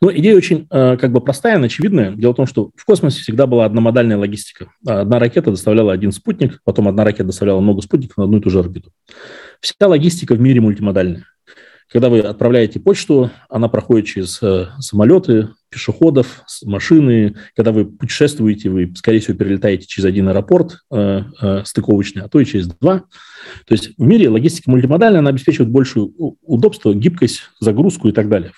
[0.00, 2.12] Ну, идея очень э, как бы простая, но очевидная.
[2.12, 4.68] Дело в том, что в космосе всегда была одномодальная логистика.
[4.86, 8.50] Одна ракета доставляла один спутник, потом одна ракета доставляла много спутников на одну и ту
[8.50, 8.90] же орбиту.
[9.60, 11.24] Вся логистика в мире мультимодальная.
[11.92, 17.36] Когда вы отправляете почту, она проходит через э, самолеты, пешеходов, машины.
[17.54, 22.40] Когда вы путешествуете, вы, скорее всего, перелетаете через один аэропорт э, э, стыковочный, а то
[22.40, 23.00] и через два.
[23.66, 28.52] То есть в мире логистика мультимодальная, она обеспечивает большее удобство, гибкость, загрузку и так далее.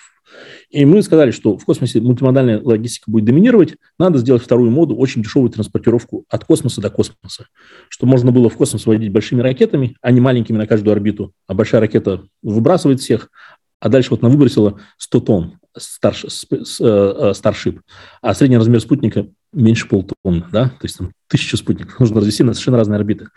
[0.75, 5.23] И мы сказали, что в космосе мультимодальная логистика будет доминировать, надо сделать вторую моду, очень
[5.23, 7.47] дешевую транспортировку от космоса до космоса,
[7.89, 11.33] чтобы можно было в космос водить большими ракетами, а не маленькими на каждую орбиту.
[11.47, 13.31] А большая ракета выбрасывает всех,
[13.79, 17.83] а дальше вот она выбросила 100 тонн старш, старшип, э, э,
[18.21, 22.53] а средний размер спутника меньше полтонны, да, то есть там тысяча спутников нужно развести на
[22.53, 23.29] совершенно разные орбиты.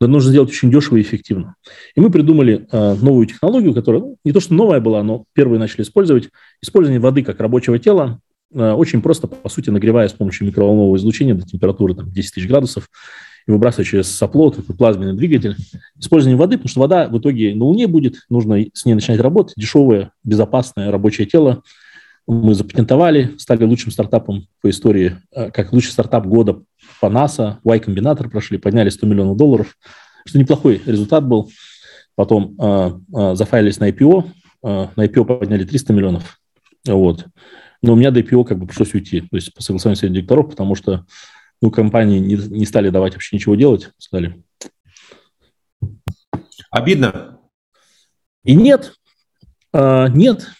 [0.00, 1.56] Но нужно сделать очень дешево и эффективно.
[1.94, 5.58] И мы придумали э, новую технологию, которая ну, не то что новая была, но первые
[5.58, 6.28] начали использовать.
[6.62, 8.20] Использование воды как рабочего тела,
[8.54, 12.48] э, очень просто, по сути, нагревая с помощью микроволнового излучения до температуры там, 10 тысяч
[12.48, 12.88] градусов,
[13.46, 15.56] и выбрасывая через сопло, такой плазменный двигатель.
[15.98, 19.54] Использование воды, потому что вода в итоге на Луне будет, нужно с ней начинать работать.
[19.56, 21.62] Дешевое, безопасное рабочее тело–
[22.26, 26.62] мы запатентовали, стали лучшим стартапом по истории, э, как лучший стартап года
[27.00, 29.76] по НАСА, Y-комбинатор прошли, подняли 100 миллионов долларов,
[30.26, 31.50] что неплохой результат был.
[32.14, 34.30] Потом э, э, зафайлились на IPO,
[34.64, 36.38] э, на IPO подняли 300 миллионов.
[36.86, 37.26] Вот.
[37.82, 40.50] Но у меня до IPO как бы пришлось уйти, то есть по согласованию совета директоров,
[40.50, 41.04] потому что
[41.60, 44.42] ну, компании не, не стали давать вообще ничего делать, сказали.
[46.70, 47.38] Обидно?
[48.44, 48.94] И нет,
[49.72, 50.50] э, нет,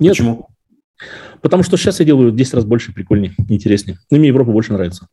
[0.00, 0.12] нет.
[0.12, 0.48] Почему?
[1.40, 3.98] Потому что сейчас я делаю в 10 раз больше, прикольнее, интереснее.
[4.10, 5.06] Ну, мне Европа больше нравится.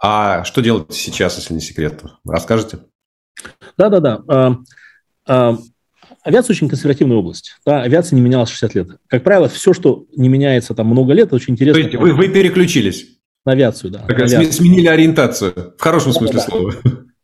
[0.00, 2.02] А что делать сейчас, если не секрет?
[2.26, 2.80] Расскажете?
[3.78, 4.20] Да-да-да.
[4.28, 4.56] А,
[5.26, 5.58] а,
[6.22, 7.56] авиация очень консервативная область.
[7.64, 8.88] Да, авиация не менялась 60 лет.
[9.06, 11.80] Как правило, все, что не меняется там много лет, очень интересно.
[11.80, 13.18] То есть вы, вы переключились?
[13.44, 14.00] На авиацию, да.
[14.00, 14.52] Так, авиацию.
[14.52, 16.74] Сменили ориентацию, в хорошем смысле да, слова.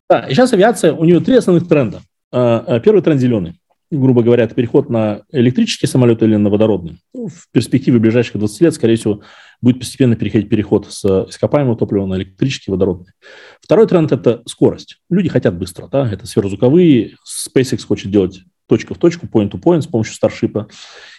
[0.09, 2.01] Да, и сейчас авиация, у нее три основных тренда.
[2.31, 3.58] А, первый тренд зеленый
[3.91, 6.99] грубо говоря, это переход на электрический самолет или на водородный.
[7.13, 9.21] Ну, в перспективе ближайших 20 лет, скорее всего,
[9.61, 13.13] будет постепенно переходить переход с ископаемого топлива на электрический водородный.
[13.61, 14.97] Второй тренд– это скорость.
[15.09, 15.87] Люди хотят быстро.
[15.87, 16.09] Да?
[16.09, 17.15] Это сверхзвуковые.
[17.25, 20.67] SpaceX хочет делать точка в точку, point to point с помощью старшипа.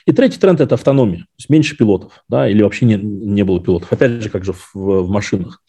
[0.06, 1.20] И третий тренд– это автономия.
[1.20, 3.92] То есть меньше пилотов, да, или вообще не, не было пилотов.
[3.92, 5.60] Опять же, как же в, в машинах.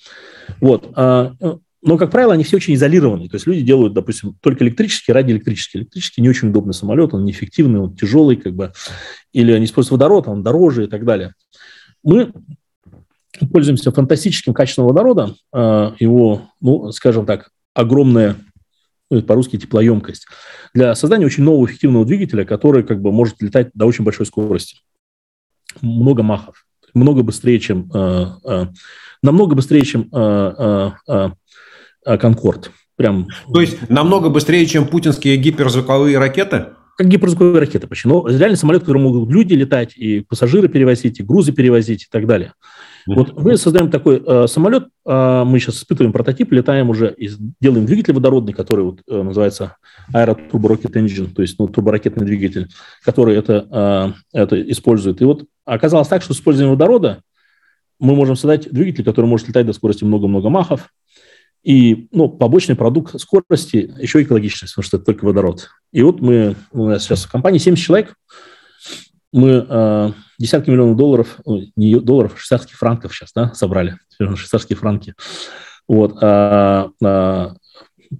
[0.59, 0.91] Вот.
[1.81, 3.27] Но, как правило, они все очень изолированы.
[3.27, 5.79] То есть люди делают, допустим, только электрический ради электрический.
[5.79, 8.71] Электрический не очень удобный самолет, он неэффективный, он тяжелый, как бы,
[9.33, 11.33] или они используют водород, он дороже и так далее.
[12.03, 12.31] Мы
[13.51, 18.35] пользуемся фантастическим качеством водорода, а, его, ну, скажем так, огромная
[19.09, 20.27] ну, по-русски теплоемкость,
[20.73, 24.77] для создания очень нового эффективного двигателя, который как бы может летать до очень большой скорости.
[25.81, 28.67] Много махов, много быстрее, чем, э, э,
[29.23, 31.31] намного быстрее, чем э, Э,
[32.03, 32.71] Конкорд.
[32.95, 33.27] Прям...
[33.51, 36.67] То есть намного быстрее, чем путинские гиперзвуковые ракеты?
[36.97, 38.07] Как гиперзвуковые ракеты почти.
[38.07, 42.27] Но реально самолет, который могут люди летать, и пассажиры перевозить, и грузы перевозить и так
[42.27, 42.53] далее.
[43.07, 47.29] Вот мы создаем такой э, самолет, э, мы сейчас испытываем прототип, летаем уже и
[47.59, 49.77] делаем двигатель водородный, который вот, э, называется
[50.13, 52.67] Rocket Engine, то есть ну, турборакетный двигатель,
[53.03, 55.21] который это, э, это использует.
[55.21, 57.21] И вот оказалось так, что с использованием водорода
[57.99, 60.89] мы можем создать двигатель, который может летать до скорости много-много махов,
[61.63, 65.69] и ну, побочный продукт скорости еще экологичность, потому что это только водород.
[65.91, 68.15] И вот мы, у нас сейчас в компании 70 человек,
[69.31, 71.39] мы э, десятки миллионов долларов,
[71.75, 75.13] не долларов, а швейцарских франков сейчас да, собрали, швейцарские франки.
[75.87, 77.53] Вот, а, а,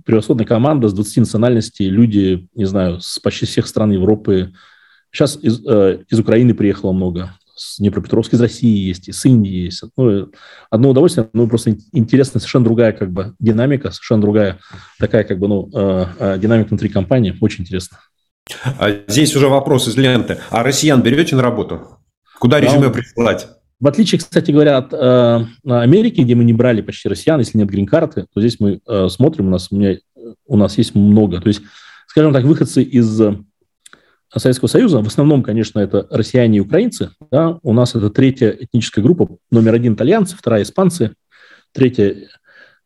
[0.06, 4.54] превосходная команда с 20 национальностей, люди, не знаю, с почти всех стран Европы.
[5.12, 9.84] Сейчас из, э, из Украины приехало много, с Днепропетровска из России есть, из Индии есть.
[9.96, 10.32] Ну,
[10.72, 14.60] одно удовольствие, ну, просто интересно, совершенно другая как бы динамика, совершенно другая
[14.98, 17.38] такая как бы, ну, э, э, динамика внутри компании.
[17.40, 18.00] Очень интересно.
[18.80, 20.40] А здесь уже вопрос из ленты.
[20.50, 22.00] А россиян берете на работу?
[22.40, 23.48] Куда резюме да, присылать?
[23.80, 27.70] В отличие, кстати говоря, от э, Америки, где мы не брали почти россиян, если нет
[27.70, 29.98] грин-карты, то здесь мы э, смотрим, у нас, у, меня,
[30.48, 31.40] у нас есть много.
[31.40, 31.62] То есть,
[32.08, 33.22] скажем так, выходцы из
[34.40, 37.12] Советского Союза, в основном, конечно, это россияне и украинцы.
[37.32, 37.60] Да?
[37.64, 41.14] У нас это третья этническая группа, номер один итальянцы, вторая испанцы,
[41.74, 42.16] третья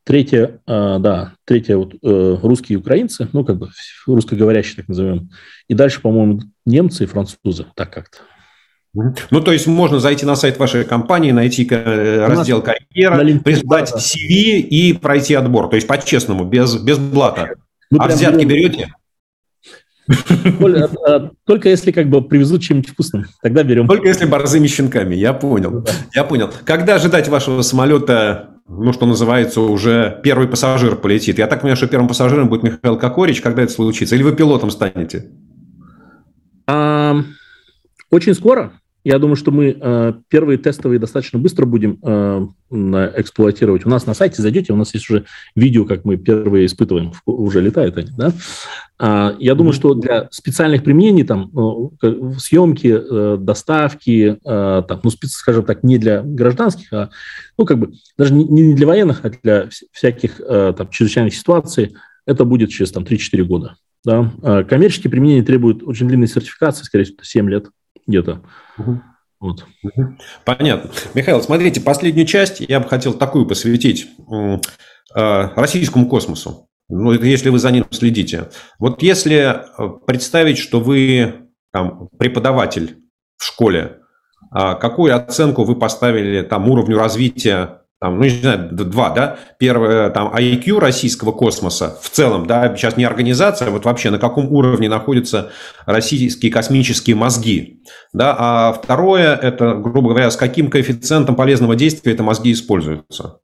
[0.05, 3.69] третье, э, да, третье вот э, русские и украинцы, ну, как бы
[4.05, 5.29] русскоговорящие, так назовем.
[5.67, 8.19] И дальше, по-моему, немцы и французы, так как-то.
[8.93, 14.59] Ну, то есть можно зайти на сайт вашей компании, найти э, раздел карьера, прислать CV
[14.59, 15.69] и пройти отбор.
[15.69, 17.55] То есть по-честному, без, без блата.
[17.91, 18.93] Ну, а взятки берете?
[20.08, 23.88] А, только если как бы привезут чем-нибудь вкусным, тогда берем.
[23.88, 25.86] Только если борзыми щенками, я понял.
[26.14, 26.51] Я понял.
[26.64, 31.38] Когда ожидать вашего самолета, ну, что называется, уже первый пассажир полетит?
[31.38, 34.16] Я так понимаю, что первым пассажиром будет Михаил Кокорич, когда это случится?
[34.16, 35.32] Или вы пилотом станете?
[36.68, 38.74] Очень скоро.
[39.06, 42.47] Я думаю, что мы э, первые тестовые достаточно быстро будем э,
[43.16, 43.86] эксплуатировать.
[43.86, 45.26] У нас на сайте зайдете, у нас есть уже
[45.56, 48.34] видео, как мы первые испытываем, уже летают они, да.
[48.97, 51.51] А, я думаю, что для специальных применений, там,
[52.01, 57.12] э, съемки, э, доставки, э, там, ну, скажем так, не для гражданских, а,
[57.60, 61.95] ну, как бы, даже не, не для военных, а для всяких э, там, чрезвычайных ситуаций,
[62.26, 63.76] это будет через там 3-4 года.
[64.03, 64.34] Да?
[64.41, 67.68] А коммерческие применения требуют очень длинной сертификации, скорее всего, 7 лет
[68.08, 68.41] где-то.
[69.39, 69.65] Вот.
[70.45, 70.91] Понятно.
[71.13, 74.07] Михаил, смотрите, последнюю часть я бы хотел такую посвятить
[75.13, 76.69] э, российскому космосу.
[76.88, 78.49] Ну, если вы за ним следите.
[78.80, 82.99] Вот если э, представить, что вы там, преподаватель
[83.38, 83.99] в школе,
[84.51, 90.09] а какую оценку вы поставили там уровню развития там, ну, не знаю, два, да, первое,
[90.09, 94.51] там, IQ российского космоса в целом, да, сейчас не организация, а вот вообще на каком
[94.51, 95.51] уровне находятся
[95.85, 97.81] российские космические мозги,
[98.11, 103.39] да, а второе, это, грубо говоря, с каким коэффициентом полезного действия это мозги используются.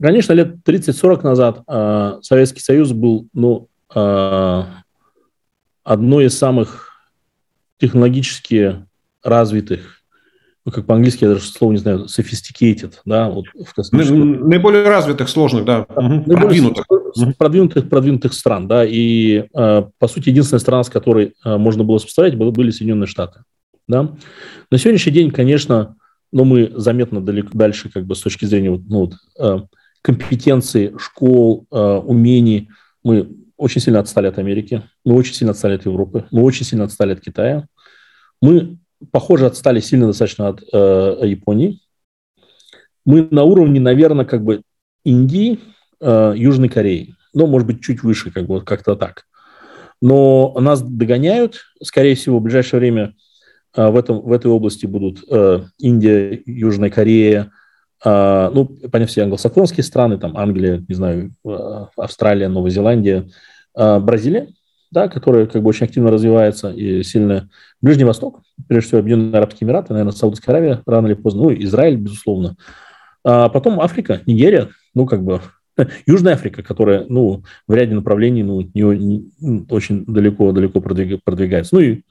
[0.00, 4.62] Конечно, лет 30-40 назад э, Советский Союз был, ну, э,
[5.84, 6.90] одной из самых
[7.78, 8.84] технологически
[9.22, 10.01] развитых
[10.64, 14.48] ну, как по-английски, я даже слово не знаю, sophisticated, да, вот в космическом...
[14.48, 16.22] Наиболее развитых, сложных, да, угу.
[16.22, 16.86] продвинутых.
[17.36, 17.88] продвинутых.
[17.88, 22.36] Продвинутых стран, да, и, э, по сути, единственная страна, с которой э, можно было сопоставить,
[22.36, 23.40] были Соединенные Штаты,
[23.88, 24.14] да.
[24.70, 25.96] На сегодняшний день, конечно,
[26.30, 29.66] но ну, мы заметно далеко дальше, как бы, с точки зрения, ну, вот, э,
[30.00, 32.68] компетенции школ, умений,
[33.04, 36.84] мы очень сильно отстали от Америки, мы очень сильно отстали от Европы, мы очень сильно
[36.84, 37.66] отстали от Китая.
[38.40, 38.78] Мы
[39.10, 41.80] похоже, отстали сильно достаточно от э, Японии.
[43.04, 44.62] Мы на уровне, наверное, как бы
[45.04, 45.58] Индии,
[46.00, 47.14] э, Южной Кореи.
[47.34, 49.24] Ну, может быть, чуть выше, как бы как-то так.
[50.00, 51.60] Но нас догоняют.
[51.82, 53.14] Скорее всего, в ближайшее время
[53.76, 57.50] э, в, этом, в этой области будут э, Индия, Южная Корея,
[58.04, 63.28] э, ну, понятно, все англосаксонские страны, там Англия, не знаю, э, Австралия, Новая Зеландия,
[63.76, 64.48] э, Бразилия
[64.92, 67.48] да, которая как бы очень активно развивается и сильно.
[67.80, 71.96] Ближний Восток, прежде всего Объединенные Арабские Эмираты, наверное, Саудовская Аравия рано или поздно, ну, Израиль,
[71.96, 72.56] безусловно.
[73.24, 75.40] А потом Африка, Нигерия, ну, как бы
[76.06, 81.74] Южная Африка, которая, ну, в ряде направлений, ну, не, не, очень далеко-далеко продвигается.
[81.74, 82.02] Ну, и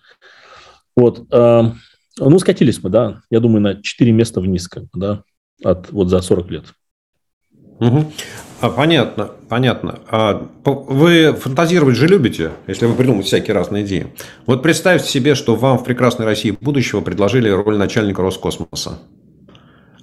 [0.96, 1.64] вот, э,
[2.20, 5.24] ну, скатились мы, да, я думаю, на 4 места вниз, как бы, да,
[5.64, 6.66] от, вот за 40 лет.
[7.80, 8.12] Угу.
[8.62, 10.02] А, понятно, понятно.
[10.08, 14.14] А вы фантазировать же любите, если вы придумываете всякие разные идеи.
[14.46, 19.00] Вот представьте себе, что вам в прекрасной России будущего предложили роль начальника Роскосмоса.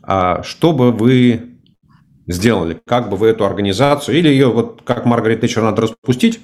[0.02, 1.61] А что бы вы
[2.26, 2.80] сделали?
[2.84, 6.40] Как бы вы эту организацию, или ее, вот как Маргарет Тэтчер, надо распустить,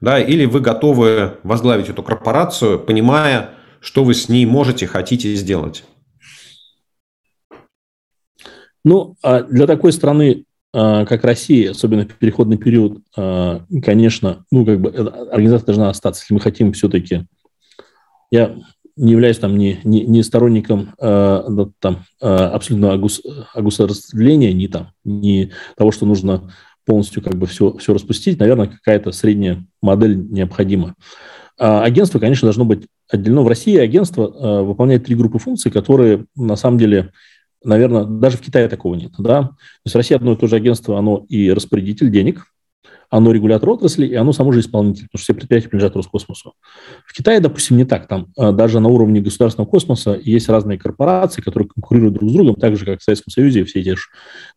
[0.00, 5.84] да, или вы готовы возглавить эту корпорацию, понимая, что вы с ней можете, хотите сделать?
[8.84, 14.80] Ну, а для такой страны как Россия, особенно в переходный период, а, конечно, ну, как
[14.80, 14.88] бы
[15.30, 17.26] организация должна остаться, если мы хотим все-таки...
[18.30, 18.56] Я
[18.96, 23.22] не являюсь там ни, ни, ни сторонником э, там, э, абсолютно огус,
[23.54, 26.52] огосударствления, ни, там, ни того, что нужно
[26.84, 28.38] полностью как бы все, все распустить.
[28.38, 30.94] Наверное, какая-то средняя модель необходима.
[31.58, 33.44] А агентство, конечно, должно быть отделено.
[33.44, 37.12] В России агентство э, выполняет три группы функций, которые на самом деле
[37.64, 39.12] наверное, даже в Китае такого нет.
[39.18, 39.42] Да?
[39.42, 42.46] То есть Россия одно и то же агентство, оно и распорядитель денег,
[43.12, 46.54] оно регулятор отрасли, и оно само же исполнитель, потому что все предприятия принадлежат Роскосмосу.
[47.04, 48.08] В Китае, допустим, не так.
[48.08, 52.54] Там а, даже на уровне государственного космоса есть разные корпорации, которые конкурируют друг с другом,
[52.54, 53.96] так же, как в Советском Союзе все эти,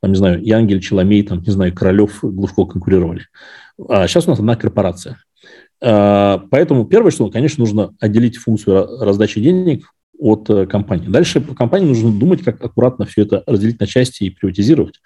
[0.02, 3.24] там, не знаю, Янгель, Челомей, там, не знаю, Королев, Глушко конкурировали.
[3.90, 5.18] А сейчас у нас одна корпорация.
[5.84, 9.86] А, поэтому первое, что, конечно, нужно отделить функцию раздачи денег
[10.20, 11.08] от э, компании.
[11.08, 15.02] Дальше по компании нужно думать, как аккуратно все это разделить на части и приватизировать,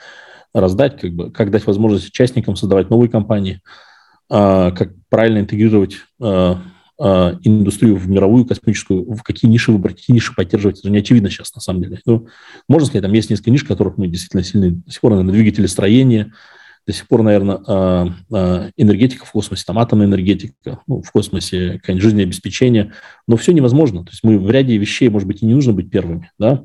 [0.53, 3.61] раздать, как, бы, как дать возможность участникам создавать новые компании,
[4.29, 6.61] а, как правильно интегрировать а,
[7.01, 11.29] э, индустрию в мировую космическую, в какие ниши выбрать, какие ниши поддерживать, это не очевидно
[11.29, 11.99] сейчас на самом деле.
[12.05, 12.27] Ну,
[12.67, 14.71] можно сказать, там есть несколько ниш, которых мы действительно сильны.
[14.71, 16.33] До сих пор, наверное, двигатели строения,
[16.89, 21.73] до сих пор, наверное, э, э, энергетика в космосе, там атомная энергетика, ну, в космосе,
[21.73, 22.93] какое-нибудь жизнеобеспечение,
[23.27, 24.03] но все невозможно.
[24.03, 26.63] То есть мы в ряде вещей, может быть, и не нужно быть первыми, да,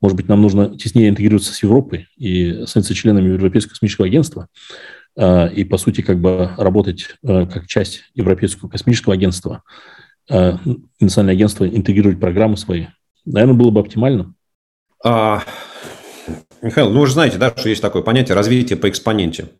[0.00, 4.48] может быть, нам нужно теснее интегрироваться с Европой и становиться членами Европейского космического агентства
[5.18, 9.64] э, и, по сути, как бы работать как часть Европейского космического агентства,
[10.30, 12.86] национальное агентство, интегрировать программы свои.
[13.26, 14.32] Наверное, было бы оптимально.
[15.04, 15.42] А,
[16.62, 19.50] Михаил, ну вы же знаете, да, что есть такое понятие развитие по экспоненте.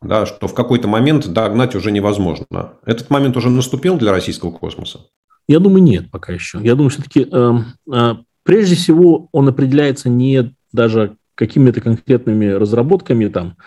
[0.00, 2.74] Да, что в какой-то момент догнать уже невозможно.
[2.86, 5.00] Этот момент уже наступил для российского космоса?
[5.48, 6.60] Я думаю, нет пока еще.
[6.62, 7.54] Я думаю, все-таки э,
[7.92, 8.14] э,
[8.48, 13.58] Прежде всего, он определяется не даже какими-то конкретными разработками там,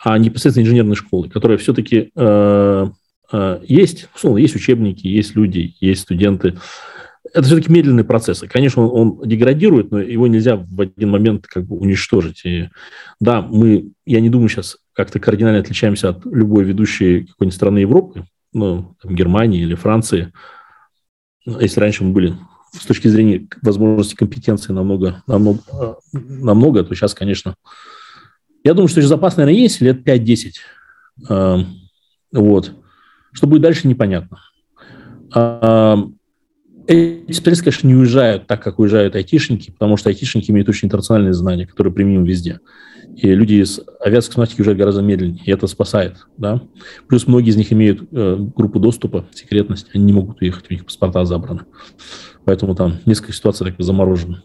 [0.00, 2.86] а непосредственно инженерной школы, которая все-таки э,
[3.32, 6.56] э, есть, условно, есть учебники, есть люди, есть студенты.
[7.32, 8.46] Это все-таки медленные процессы.
[8.46, 12.44] Конечно, он, он деградирует, но его нельзя в один момент как бы уничтожить.
[12.44, 12.70] И,
[13.20, 18.24] да, мы, я не думаю, сейчас как-то кардинально отличаемся от любой ведущей какой-нибудь страны Европы,
[18.52, 20.32] ну, там, Германии или Франции.
[21.44, 22.34] Если раньше мы были
[22.72, 27.54] с точки зрения возможности компетенции намного, намного, намного то сейчас, конечно,
[28.64, 30.52] я думаю, что запас, наверное, есть лет 5-10.
[31.28, 31.66] Эм,
[32.32, 32.72] вот.
[33.32, 34.40] Что будет дальше, непонятно.
[36.88, 41.34] Эти специалисты, конечно, не уезжают так, как уезжают айтишники, потому что айтишники имеют очень интернациональные
[41.34, 42.60] знания, которые применимы везде.
[43.14, 46.16] И люди из авиации космонавтики уезжают гораздо медленнее, и это спасает.
[46.38, 46.62] Да?
[47.06, 50.86] Плюс многие из них имеют э, группу доступа, секретность, они не могут уехать, у них
[50.86, 51.66] паспорта забраны.
[52.46, 54.42] Поэтому там несколько ситуаций так заморожены.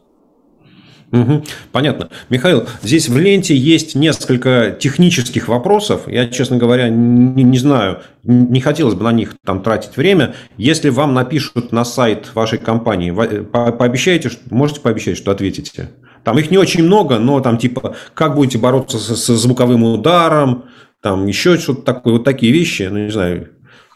[1.14, 2.10] Угу, понятно.
[2.30, 6.08] Михаил, здесь в ленте есть несколько технических вопросов.
[6.08, 10.34] Я, честно говоря, не, не знаю, не хотелось бы на них там тратить время.
[10.58, 15.92] Если вам напишут на сайт вашей компании, по пообещайте, можете пообещать, что ответите?
[16.24, 20.66] Там их не очень много, но там типа, как будете бороться с, с звуковым ударом,
[21.00, 23.50] там еще что-то такое, вот такие вещи, ну не знаю,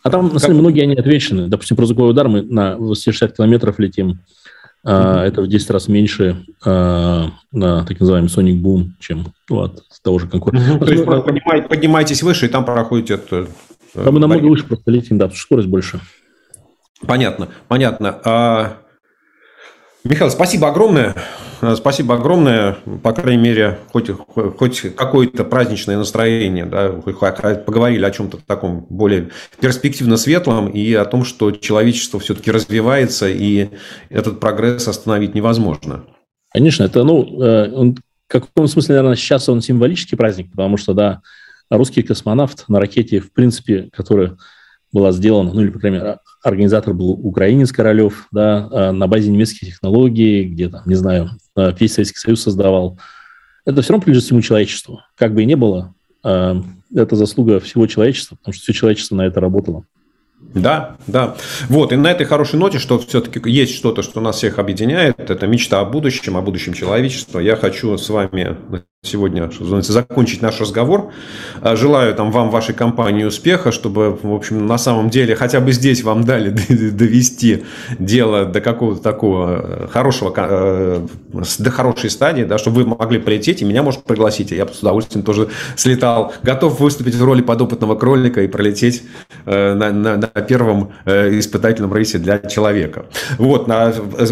[0.04, 1.48] а там, на самом деле, многие они отвечены.
[1.48, 4.20] Допустим, про звуковой удар мы на 60 километров летим.
[4.88, 5.20] Mm-hmm.
[5.20, 10.18] Это в 10 раз меньше а, на так называемый Sonic Boom, чем ну, от того
[10.18, 10.86] же конкурента.
[10.86, 13.48] То есть, поднимай, поднимаетесь выше, и там проходите это...
[13.96, 16.00] Э, там мы намного выше просто летим, да, скорость больше.
[17.06, 18.78] Понятно, понятно.
[20.10, 21.16] Михаил, спасибо огромное.
[21.62, 22.78] Э, спасибо огромное.
[23.04, 26.66] По крайней мере, хоть, хоть какое-то праздничное настроение.
[26.66, 33.28] Да, поговорили о чем-то таком более перспективно светлом и о том, что человечество все-таки развивается,
[33.28, 33.70] и
[34.10, 36.06] этот прогресс остановить невозможно.
[36.54, 40.94] Конечно, это, ну, э, он, в каком смысле, наверное, сейчас он символический праздник, потому что,
[40.94, 41.22] да,
[41.70, 44.38] русский космонавт на ракете, в принципе, которая
[44.98, 49.30] была сделана, ну или, по крайней мере, организатор был украинец Королев, да, а, на базе
[49.30, 52.98] немецких технологий, где там, не знаю, а, весь Советский Союз создавал.
[53.66, 55.02] Это все равно принадлежит всему человечеству.
[55.16, 55.94] Как бы и не было,
[56.24, 56.64] а,
[56.96, 59.86] это заслуга всего человечества, потому что все человечество на это работало.
[60.40, 61.36] Да, да.
[61.70, 65.46] Вот, и на этой хорошей ноте, что все-таки есть что-то, что нас всех объединяет, это
[65.46, 67.40] мечта о будущем, о будущем человечества.
[67.40, 68.58] Я хочу с вами
[69.08, 71.12] сегодня, что называется, закончить наш разговор.
[71.62, 75.72] А, желаю там вам, вашей компании успеха, чтобы, в общем, на самом деле хотя бы
[75.72, 76.50] здесь вам дали
[76.92, 77.64] довести
[78.00, 81.08] дело до какого-то такого э, хорошего, э,
[81.60, 84.52] до хорошей стадии, да, чтобы вы могли полететь и меня, может, пригласить.
[84.52, 86.34] Я с удовольствием тоже слетал.
[86.44, 89.04] Готов выступить в роли подопытного кролика и пролететь
[89.46, 93.06] э, на, на, на первом испытательном рейсе для человека.
[93.38, 93.70] Вот,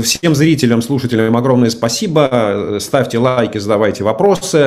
[0.04, 2.78] всем зрителям, слушателям огромное спасибо.
[2.80, 4.65] Ставьте лайки, задавайте вопросы.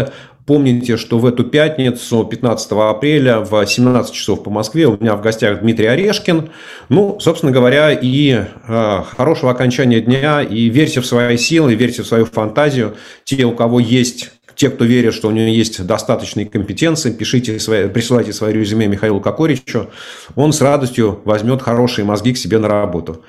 [0.49, 5.21] Помните, что в эту пятницу, 15 апреля, в 17 часов по Москве, у меня в
[5.21, 6.49] гостях Дмитрий Орешкин.
[6.89, 12.07] Ну, собственно говоря, и э, хорошего окончания дня, и верьте в свои силы, верьте в
[12.07, 12.97] свою фантазию.
[13.25, 17.87] Те, у кого есть те, кто верит, что у него есть достаточные компетенции, пишите свои,
[17.87, 19.91] присылайте свои резюме Михаилу Кокоричу.
[20.35, 23.23] Он с радостью возьмет хорошие мозги к себе на работу.